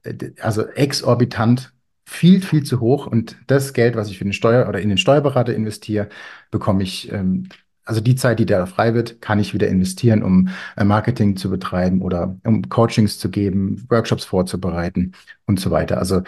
[0.03, 1.73] äh, also exorbitant
[2.05, 3.07] viel, viel zu hoch.
[3.07, 6.09] Und das Geld, was ich für den Steuer oder in den Steuerberater investiere,
[6.51, 7.47] bekomme ich, ähm,
[7.85, 11.49] also die Zeit, die da frei wird, kann ich wieder investieren, um äh, Marketing zu
[11.49, 15.13] betreiben oder um Coachings zu geben, Workshops vorzubereiten
[15.45, 15.97] und so weiter.
[15.97, 16.23] Also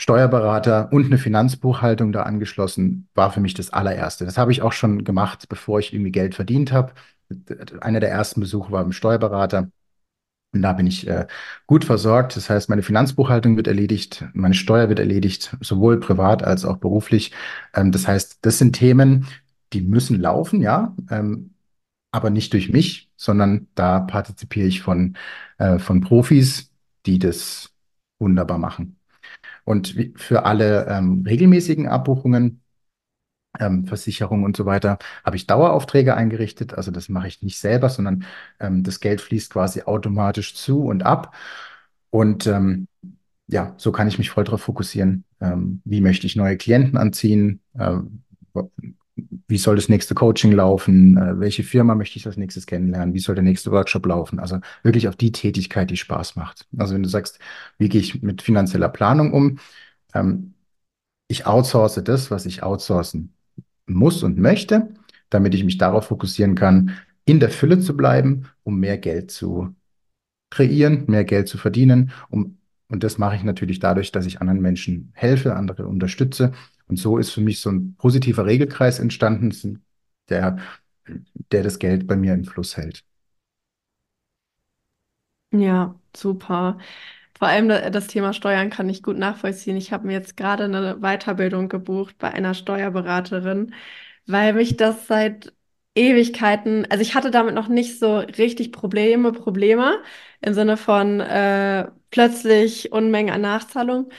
[0.00, 4.24] Steuerberater und eine Finanzbuchhaltung da angeschlossen, war für mich das allererste.
[4.24, 6.92] Das habe ich auch schon gemacht, bevor ich irgendwie Geld verdient habe.
[7.80, 9.72] Einer der ersten Besuche war beim Steuerberater.
[10.52, 11.26] Und da bin ich äh,
[11.66, 12.36] gut versorgt.
[12.36, 17.32] Das heißt, meine Finanzbuchhaltung wird erledigt, meine Steuer wird erledigt, sowohl privat als auch beruflich.
[17.74, 19.26] Ähm, das heißt, das sind Themen,
[19.72, 21.54] die müssen laufen, ja, ähm,
[22.12, 25.16] aber nicht durch mich, sondern da partizipiere ich von,
[25.58, 26.70] äh, von Profis,
[27.04, 27.72] die das
[28.20, 28.97] wunderbar machen.
[29.68, 32.62] Und für alle ähm, regelmäßigen Abbuchungen,
[33.60, 36.72] ähm, Versicherung und so weiter, habe ich Daueraufträge eingerichtet.
[36.72, 38.24] Also das mache ich nicht selber, sondern
[38.60, 41.34] ähm, das Geld fließt quasi automatisch zu und ab.
[42.08, 42.88] Und ähm,
[43.46, 45.24] ja, so kann ich mich voll darauf fokussieren.
[45.38, 47.60] Ähm, wie möchte ich neue Klienten anziehen?
[47.78, 48.22] Ähm,
[49.48, 51.16] wie soll das nächste Coaching laufen?
[51.16, 53.14] Äh, welche Firma möchte ich als nächstes kennenlernen?
[53.14, 54.38] Wie soll der nächste Workshop laufen?
[54.38, 56.66] Also wirklich auf die Tätigkeit, die Spaß macht.
[56.76, 57.38] Also wenn du sagst,
[57.78, 59.58] wie gehe ich mit finanzieller Planung um?
[60.14, 60.54] Ähm,
[61.28, 63.34] ich outsource das, was ich outsourcen
[63.86, 64.88] muss und möchte,
[65.30, 66.92] damit ich mich darauf fokussieren kann,
[67.24, 69.74] in der Fülle zu bleiben, um mehr Geld zu
[70.50, 72.12] kreieren, mehr Geld zu verdienen.
[72.30, 76.52] Um, und das mache ich natürlich dadurch, dass ich anderen Menschen helfe, andere unterstütze
[76.88, 79.84] und so ist für mich so ein positiver Regelkreis entstanden,
[80.28, 80.58] der,
[81.52, 83.04] der das Geld bei mir im Fluss hält.
[85.50, 86.78] Ja, super.
[87.38, 89.76] Vor allem das Thema Steuern kann ich gut nachvollziehen.
[89.76, 93.74] Ich habe mir jetzt gerade eine Weiterbildung gebucht bei einer Steuerberaterin,
[94.26, 95.54] weil mich das seit
[95.94, 100.02] Ewigkeiten, also ich hatte damit noch nicht so richtig Probleme, Probleme
[100.40, 104.10] im Sinne von äh, plötzlich Unmengen an Nachzahlung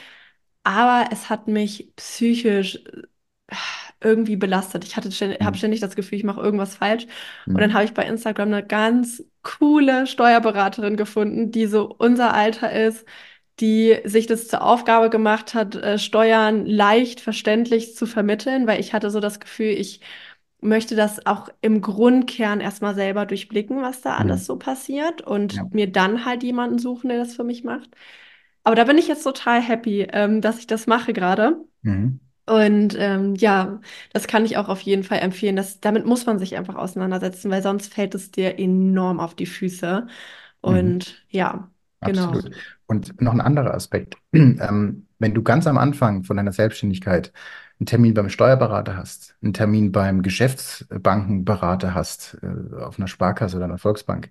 [0.69, 3.55] aber es hat mich psychisch äh,
[4.01, 4.83] irgendwie belastet.
[4.85, 5.57] Ich hatte ständig, habe Mhm.
[5.57, 7.05] ständig das Gefühl, ich mache irgendwas falsch.
[7.53, 7.73] Und dann Mhm.
[7.73, 13.05] habe ich bei Instagram eine ganz coole Steuerberaterin gefunden, die so unser Alter ist,
[13.59, 18.93] die sich das zur Aufgabe gemacht hat, äh, Steuern leicht verständlich zu vermitteln, weil ich
[18.93, 20.01] hatte so das Gefühl, ich
[20.61, 24.45] möchte das auch im Grundkern erstmal selber durchblicken, was da alles Mhm.
[24.45, 25.63] so passiert Ja.
[25.63, 27.89] und mir dann halt jemanden suchen, der das für mich macht.
[28.69, 31.57] Aber da bin ich jetzt total happy, ähm, dass ich das mache gerade.
[31.81, 32.19] Mhm.
[32.45, 33.81] Und ähm, ja,
[34.13, 35.55] das kann ich auch auf jeden Fall empfehlen.
[35.55, 39.47] Dass, damit muss man sich einfach auseinandersetzen, weil sonst fällt es dir enorm auf die
[39.47, 40.01] Füße.
[40.01, 40.07] Mhm.
[40.61, 42.25] Und ja, genau.
[42.25, 42.51] Absolut.
[42.85, 44.17] Und noch ein anderer Aspekt.
[44.33, 47.33] Ähm, wenn du ganz am Anfang von deiner Selbstständigkeit
[47.79, 53.65] einen Termin beim Steuerberater hast, einen Termin beim Geschäftsbankenberater hast, äh, auf einer Sparkasse oder
[53.65, 54.29] einer Volksbank,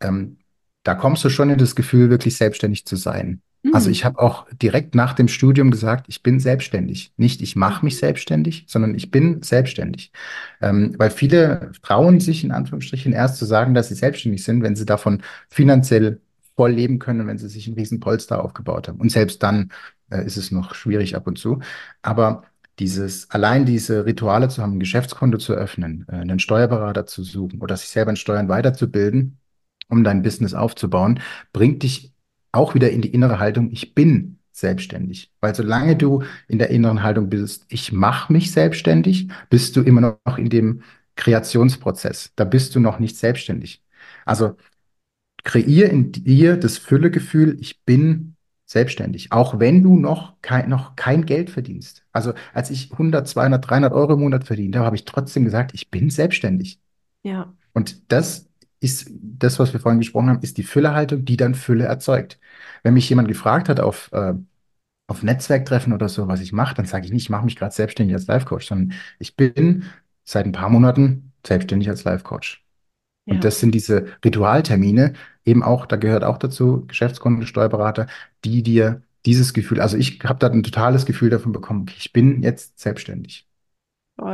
[0.00, 0.36] ähm,
[0.82, 3.40] da kommst du schon in das Gefühl, wirklich selbstständig zu sein.
[3.70, 3.92] Also Hm.
[3.92, 7.12] ich habe auch direkt nach dem Studium gesagt, ich bin selbstständig.
[7.16, 10.12] Nicht, ich mache mich selbstständig, sondern ich bin selbstständig.
[10.60, 14.76] Ähm, weil viele trauen sich in Anführungsstrichen erst zu sagen, dass sie selbstständig sind, wenn
[14.76, 16.20] sie davon finanziell
[16.56, 19.00] voll leben können, wenn sie sich ein riesen Polster aufgebaut haben.
[19.00, 19.70] Und selbst dann
[20.10, 21.60] äh, ist es noch schwierig ab und zu.
[22.02, 22.44] Aber
[22.78, 27.60] dieses, allein diese Rituale zu haben, ein Geschäftskonto zu öffnen, äh, einen Steuerberater zu suchen
[27.60, 29.38] oder sich selber in Steuern weiterzubilden,
[29.88, 31.20] um dein Business aufzubauen,
[31.52, 32.11] bringt dich
[32.52, 35.32] auch wieder in die innere Haltung, ich bin selbstständig.
[35.40, 40.16] Weil solange du in der inneren Haltung bist, ich mache mich selbstständig, bist du immer
[40.26, 40.82] noch in dem
[41.16, 42.32] Kreationsprozess.
[42.36, 43.82] Da bist du noch nicht selbstständig.
[44.26, 44.56] Also
[45.44, 48.36] kreier in dir das Füllegefühl, ich bin
[48.66, 52.04] selbstständig, auch wenn du noch kein, noch kein Geld verdienst.
[52.12, 55.72] Also als ich 100, 200, 300 Euro im Monat verdient habe, habe ich trotzdem gesagt,
[55.74, 56.80] ich bin selbstständig.
[57.22, 58.48] Ja, Und das
[58.82, 62.38] ist das, was wir vorhin gesprochen haben, ist die Füllehaltung, die dann Fülle erzeugt.
[62.82, 64.34] Wenn mich jemand gefragt hat auf, äh,
[65.08, 67.74] auf Netzwerktreffen oder so, was ich mache, dann sage ich nicht, ich mache mich gerade
[67.74, 69.84] selbstständig als Life-Coach, sondern ich bin
[70.24, 72.64] seit ein paar Monaten selbstständig als Life-Coach.
[73.28, 75.14] Und ja, das sind diese Ritualtermine,
[75.44, 78.06] eben auch, da gehört auch dazu, Geschäftskunden, Steuerberater,
[78.44, 82.12] die dir dieses Gefühl, also ich habe da ein totales Gefühl davon bekommen, okay, ich
[82.12, 83.46] bin jetzt selbstständig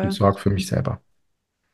[0.01, 0.13] und voll.
[0.13, 1.03] sorge für mich selber.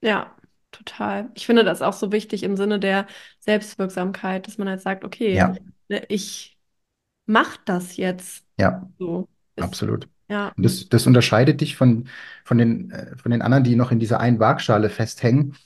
[0.01, 0.37] Ja,
[0.75, 1.31] total.
[1.35, 3.07] Ich finde das auch so wichtig im Sinne der
[3.41, 5.55] Selbstwirksamkeit, dass man halt sagt, okay, Ja.
[5.89, 6.59] ne, ich
[7.27, 9.29] macht das jetzt Ja, so?
[9.57, 10.09] Ist, absolut.
[10.29, 10.55] ja.
[10.57, 12.09] Und das, das unterscheidet dich von,
[12.45, 15.57] von den, äh, von den anderen, die noch in dieser einen Waagschale festhängen.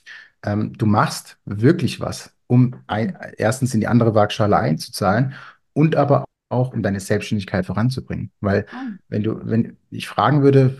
[0.43, 5.33] Ähm, du machst wirklich was, um ein, erstens in die andere Waagschale einzuzahlen
[5.73, 8.31] und aber auch um deine Selbstständigkeit voranzubringen.
[8.41, 8.97] Weil Oh.
[9.09, 10.79] wenn du, wenn ich fragen würde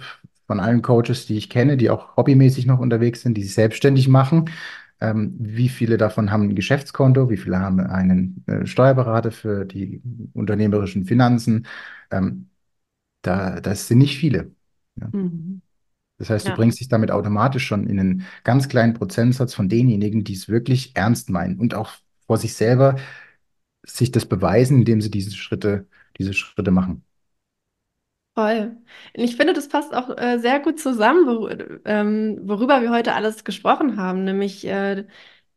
[0.49, 4.07] von allen Coaches, die ich kenne, die auch hobbymäßig noch unterwegs sind, die sich selbstständig
[4.07, 4.49] machen,
[4.99, 10.01] ähm, wie viele davon haben ein Geschäftskonto, wie viele haben einen äh, Steuerberater für die
[10.33, 11.67] unternehmerischen Finanzen,
[12.11, 12.49] ähm,
[13.23, 14.51] da, das sind nicht viele.
[15.01, 15.13] Ja.
[15.13, 15.61] Mhm.
[16.17, 19.69] Das heißt, du Ja, bringst dich damit automatisch schon in einen ganz kleinen Prozentsatz von
[19.69, 21.91] denjenigen, die es wirklich ernst meinen und auch
[22.27, 22.97] vor sich selber
[23.85, 25.87] sich das beweisen, indem sie diese Schritte,
[26.19, 27.05] diese Schritte machen.
[28.39, 28.77] Voll.
[29.17, 31.51] Und ich finde, das passt auch äh, sehr gut zusammen, wor
[31.85, 35.05] ähm, worüber wir heute alles gesprochen haben, nämlich, äh,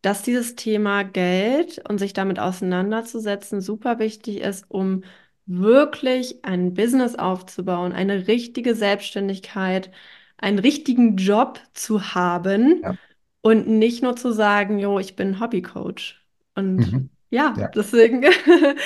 [0.03, 5.05] dass dieses Thema Geld und sich damit auseinanderzusetzen super wichtig ist, um
[5.47, 9.91] wirklich ein Business aufzubauen, eine richtige Selbstständigkeit,
[10.39, 12.97] einen richtigen Job zu haben Ja.
[13.43, 16.21] und nicht nur zu sagen, jo, ich bin Hobbycoach.
[16.55, 17.09] Und Mhm.
[17.33, 18.23] Ja, Ja, deswegen,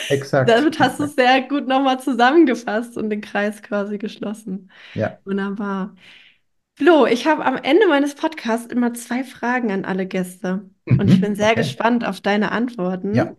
[0.09, 0.47] exakt.
[0.47, 4.71] damit hast du es sehr gut nochmal zusammengefasst und den Kreis quasi geschlossen.
[4.95, 5.21] Ja.
[5.25, 5.97] Wunderbar.
[6.77, 11.21] Flo, ich habe am Ende meines Podcasts immer zwei Fragen an alle Gäste und ich
[11.21, 11.37] bin Mhm.
[11.37, 11.57] sehr Okay.
[11.57, 13.17] gespannt auf deine Antworten.
[13.17, 13.37] Ja.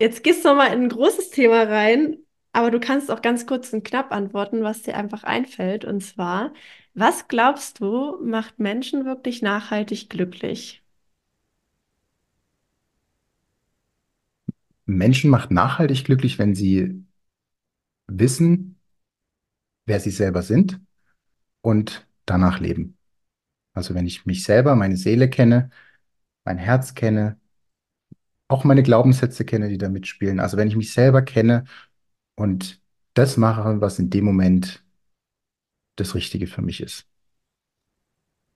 [0.00, 2.18] Jetzt gehst du mal in ein großes Thema rein,
[2.52, 5.84] aber du kannst auch ganz kurz und knapp antworten, was dir einfach einfällt.
[5.84, 6.52] Und zwar,
[6.94, 10.82] was glaubst du, macht Menschen wirklich nachhaltig glücklich?
[14.88, 17.04] Menschen macht nachhaltig glücklich, wenn sie
[18.06, 18.80] wissen,
[19.86, 20.80] wer sie selber sind
[21.62, 22.96] und danach leben.
[23.74, 25.70] Also wenn ich mich selber, meine Seele kenne,
[26.44, 27.38] mein Herz kenne,
[28.48, 30.40] auch meine Glaubenssätze kenne, die da mitspielen.
[30.40, 31.64] Also wenn ich mich selber kenne
[32.36, 32.80] und
[33.14, 34.84] das mache, was in dem Moment
[35.96, 37.06] das Richtige für mich ist.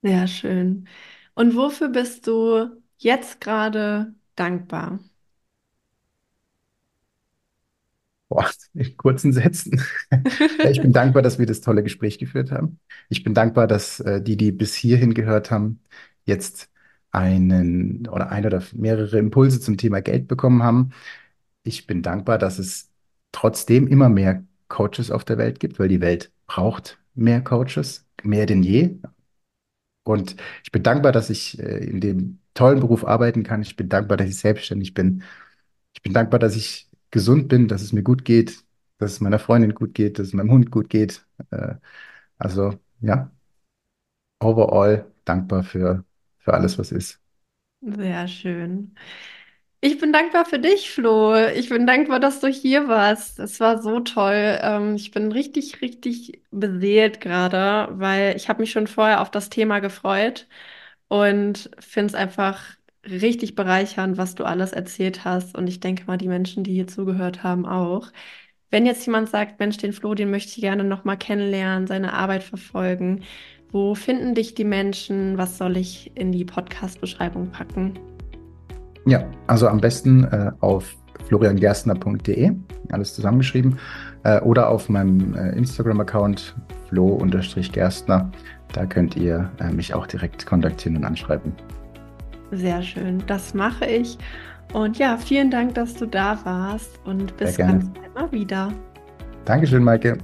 [0.01, 0.87] Sehr schön.
[1.35, 4.99] Und wofür bist du jetzt gerade dankbar?
[8.33, 9.79] Boah, in kurzen Sätzen.
[10.63, 12.79] Ich bin dankbar, dass wir das tolle Gespräch geführt haben.
[13.09, 15.81] Ich bin dankbar, dass äh, die, die bis hierhin gehört haben,
[16.25, 16.69] jetzt
[17.11, 20.91] einen oder ein oder mehrere Impulse zum Thema Geld bekommen haben.
[21.63, 22.89] Ich bin dankbar, dass es
[23.31, 28.47] trotzdem immer mehr Coaches auf der Welt gibt, weil die Welt braucht mehr Coaches, mehr
[28.47, 28.97] denn je.
[30.03, 33.61] Und ich bin dankbar, dass ich äh, in dem tollen Beruf arbeiten kann.
[33.61, 35.23] Ich bin dankbar, dass ich selbstständig bin.
[35.95, 38.63] Ich bin dankbar, dass ich gesund bin, dass es mir gut geht,
[38.97, 41.25] dass es meiner Freundin gut geht, dass es meinem Hund gut geht.
[41.51, 41.75] Äh,
[42.39, 43.31] also ja,
[44.41, 46.03] overall dankbar für,
[46.39, 47.21] für alles, was ist.
[47.81, 48.95] Sehr schön.
[49.81, 51.35] Ich bin dankbar für dich, Flo.
[51.49, 53.39] Ich bin dankbar, dass du hier warst.
[53.39, 54.59] Es war so toll.
[54.61, 59.49] Ähm, ich bin richtig, richtig beseelt gerade, weil ich habe mich schon vorher auf das
[59.49, 60.47] Thema gefreut
[61.09, 62.77] und finde es einfach
[63.09, 65.57] richtig bereichernd, was du alles erzählt hast.
[65.57, 68.07] Und ich denke mal, die Menschen, die hier zugehört haben, auch.
[68.71, 72.13] Wenn jetzt jemand sagt, Mensch, den Flo, den möchte ich gerne noch mal kennenlernen, seine
[72.13, 73.21] Arbeit verfolgen,
[73.71, 75.37] wo finden dich die Menschen?
[75.37, 77.99] Was soll ich in die Podcast-Beschreibung packen?
[79.05, 80.95] Ja, also am besten äh, auf
[81.27, 82.51] floriangerstner.de,
[82.91, 83.79] alles zusammengeschrieben,
[84.23, 86.55] äh, oder auf meinem äh, Instagram-Account
[86.89, 88.31] flo-gerstner.
[88.71, 91.53] Da könnt ihr äh, mich auch direkt kontaktieren und anschreiben.
[92.53, 94.17] Sehr schön, das mache ich.
[94.73, 98.71] Und ja, vielen Dank, dass du da warst und bis ganz bald mal wieder.
[99.45, 100.17] Dankeschön, Maike.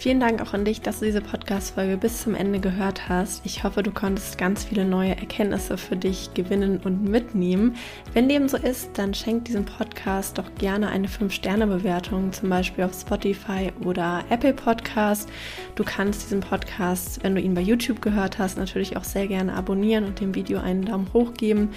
[0.00, 3.44] Vielen Dank auch an dich, dass du diese Podcast-Folge bis zum Ende gehört hast.
[3.44, 7.76] Ich hoffe, du konntest ganz viele neue Erkenntnisse für dich gewinnen und mitnehmen.
[8.14, 12.94] Wenn dem so ist, dann schenk diesem Podcast doch gerne eine 5-Sterne-Bewertung, zum Beispiel auf
[12.94, 15.28] Spotify oder Apple Podcast.
[15.74, 19.52] Du kannst diesen Podcast, wenn du ihn bei YouTube gehört hast, natürlich auch sehr gerne
[19.52, 21.72] abonnieren und dem Video einen Daumen hoch geben.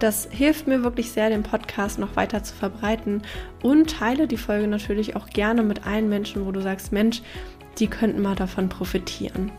[0.00, 3.22] Das hilft mir wirklich sehr, den Podcast noch weiter zu verbreiten
[3.62, 7.22] und teile die Folge natürlich auch gerne mit allen Menschen, wo du sagst, Mensch,
[7.78, 9.50] die könnten mal davon profitieren.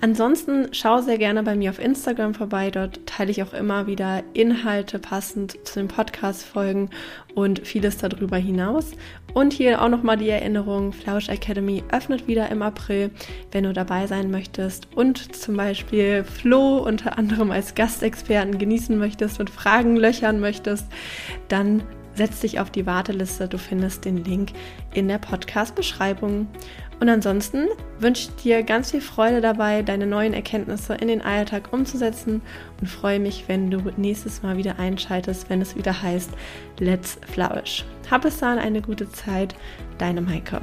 [0.00, 2.70] Ansonsten schau sehr gerne bei mir auf Instagram vorbei.
[2.70, 6.90] Dort teile ich auch immer wieder Inhalte passend zu den Podcast-Folgen
[7.34, 8.92] und vieles darüber hinaus.
[9.32, 13.10] Und hier auch nochmal die Erinnerung, Flausch Academy öffnet wieder im April,
[13.52, 19.40] wenn du dabei sein möchtest und zum Beispiel Flo unter anderem als Gastexperten genießen möchtest
[19.40, 20.86] und Fragen löchern möchtest,
[21.48, 21.82] dann
[22.14, 23.48] setz dich auf die Warteliste.
[23.48, 24.50] Du findest den Link
[24.94, 26.46] in der Podcast-Beschreibung.
[27.02, 27.66] Und ansonsten
[27.98, 32.42] wünsche ich dir ganz viel Freude dabei, deine neuen Erkenntnisse in den Alltag umzusetzen
[32.80, 36.30] und freue mich, wenn du nächstes Mal wieder einschaltest, wenn es wieder heißt
[36.78, 37.84] Let's Flourish.
[38.08, 39.56] Hab es dann eine gute Zeit,
[39.98, 40.60] deine Maike.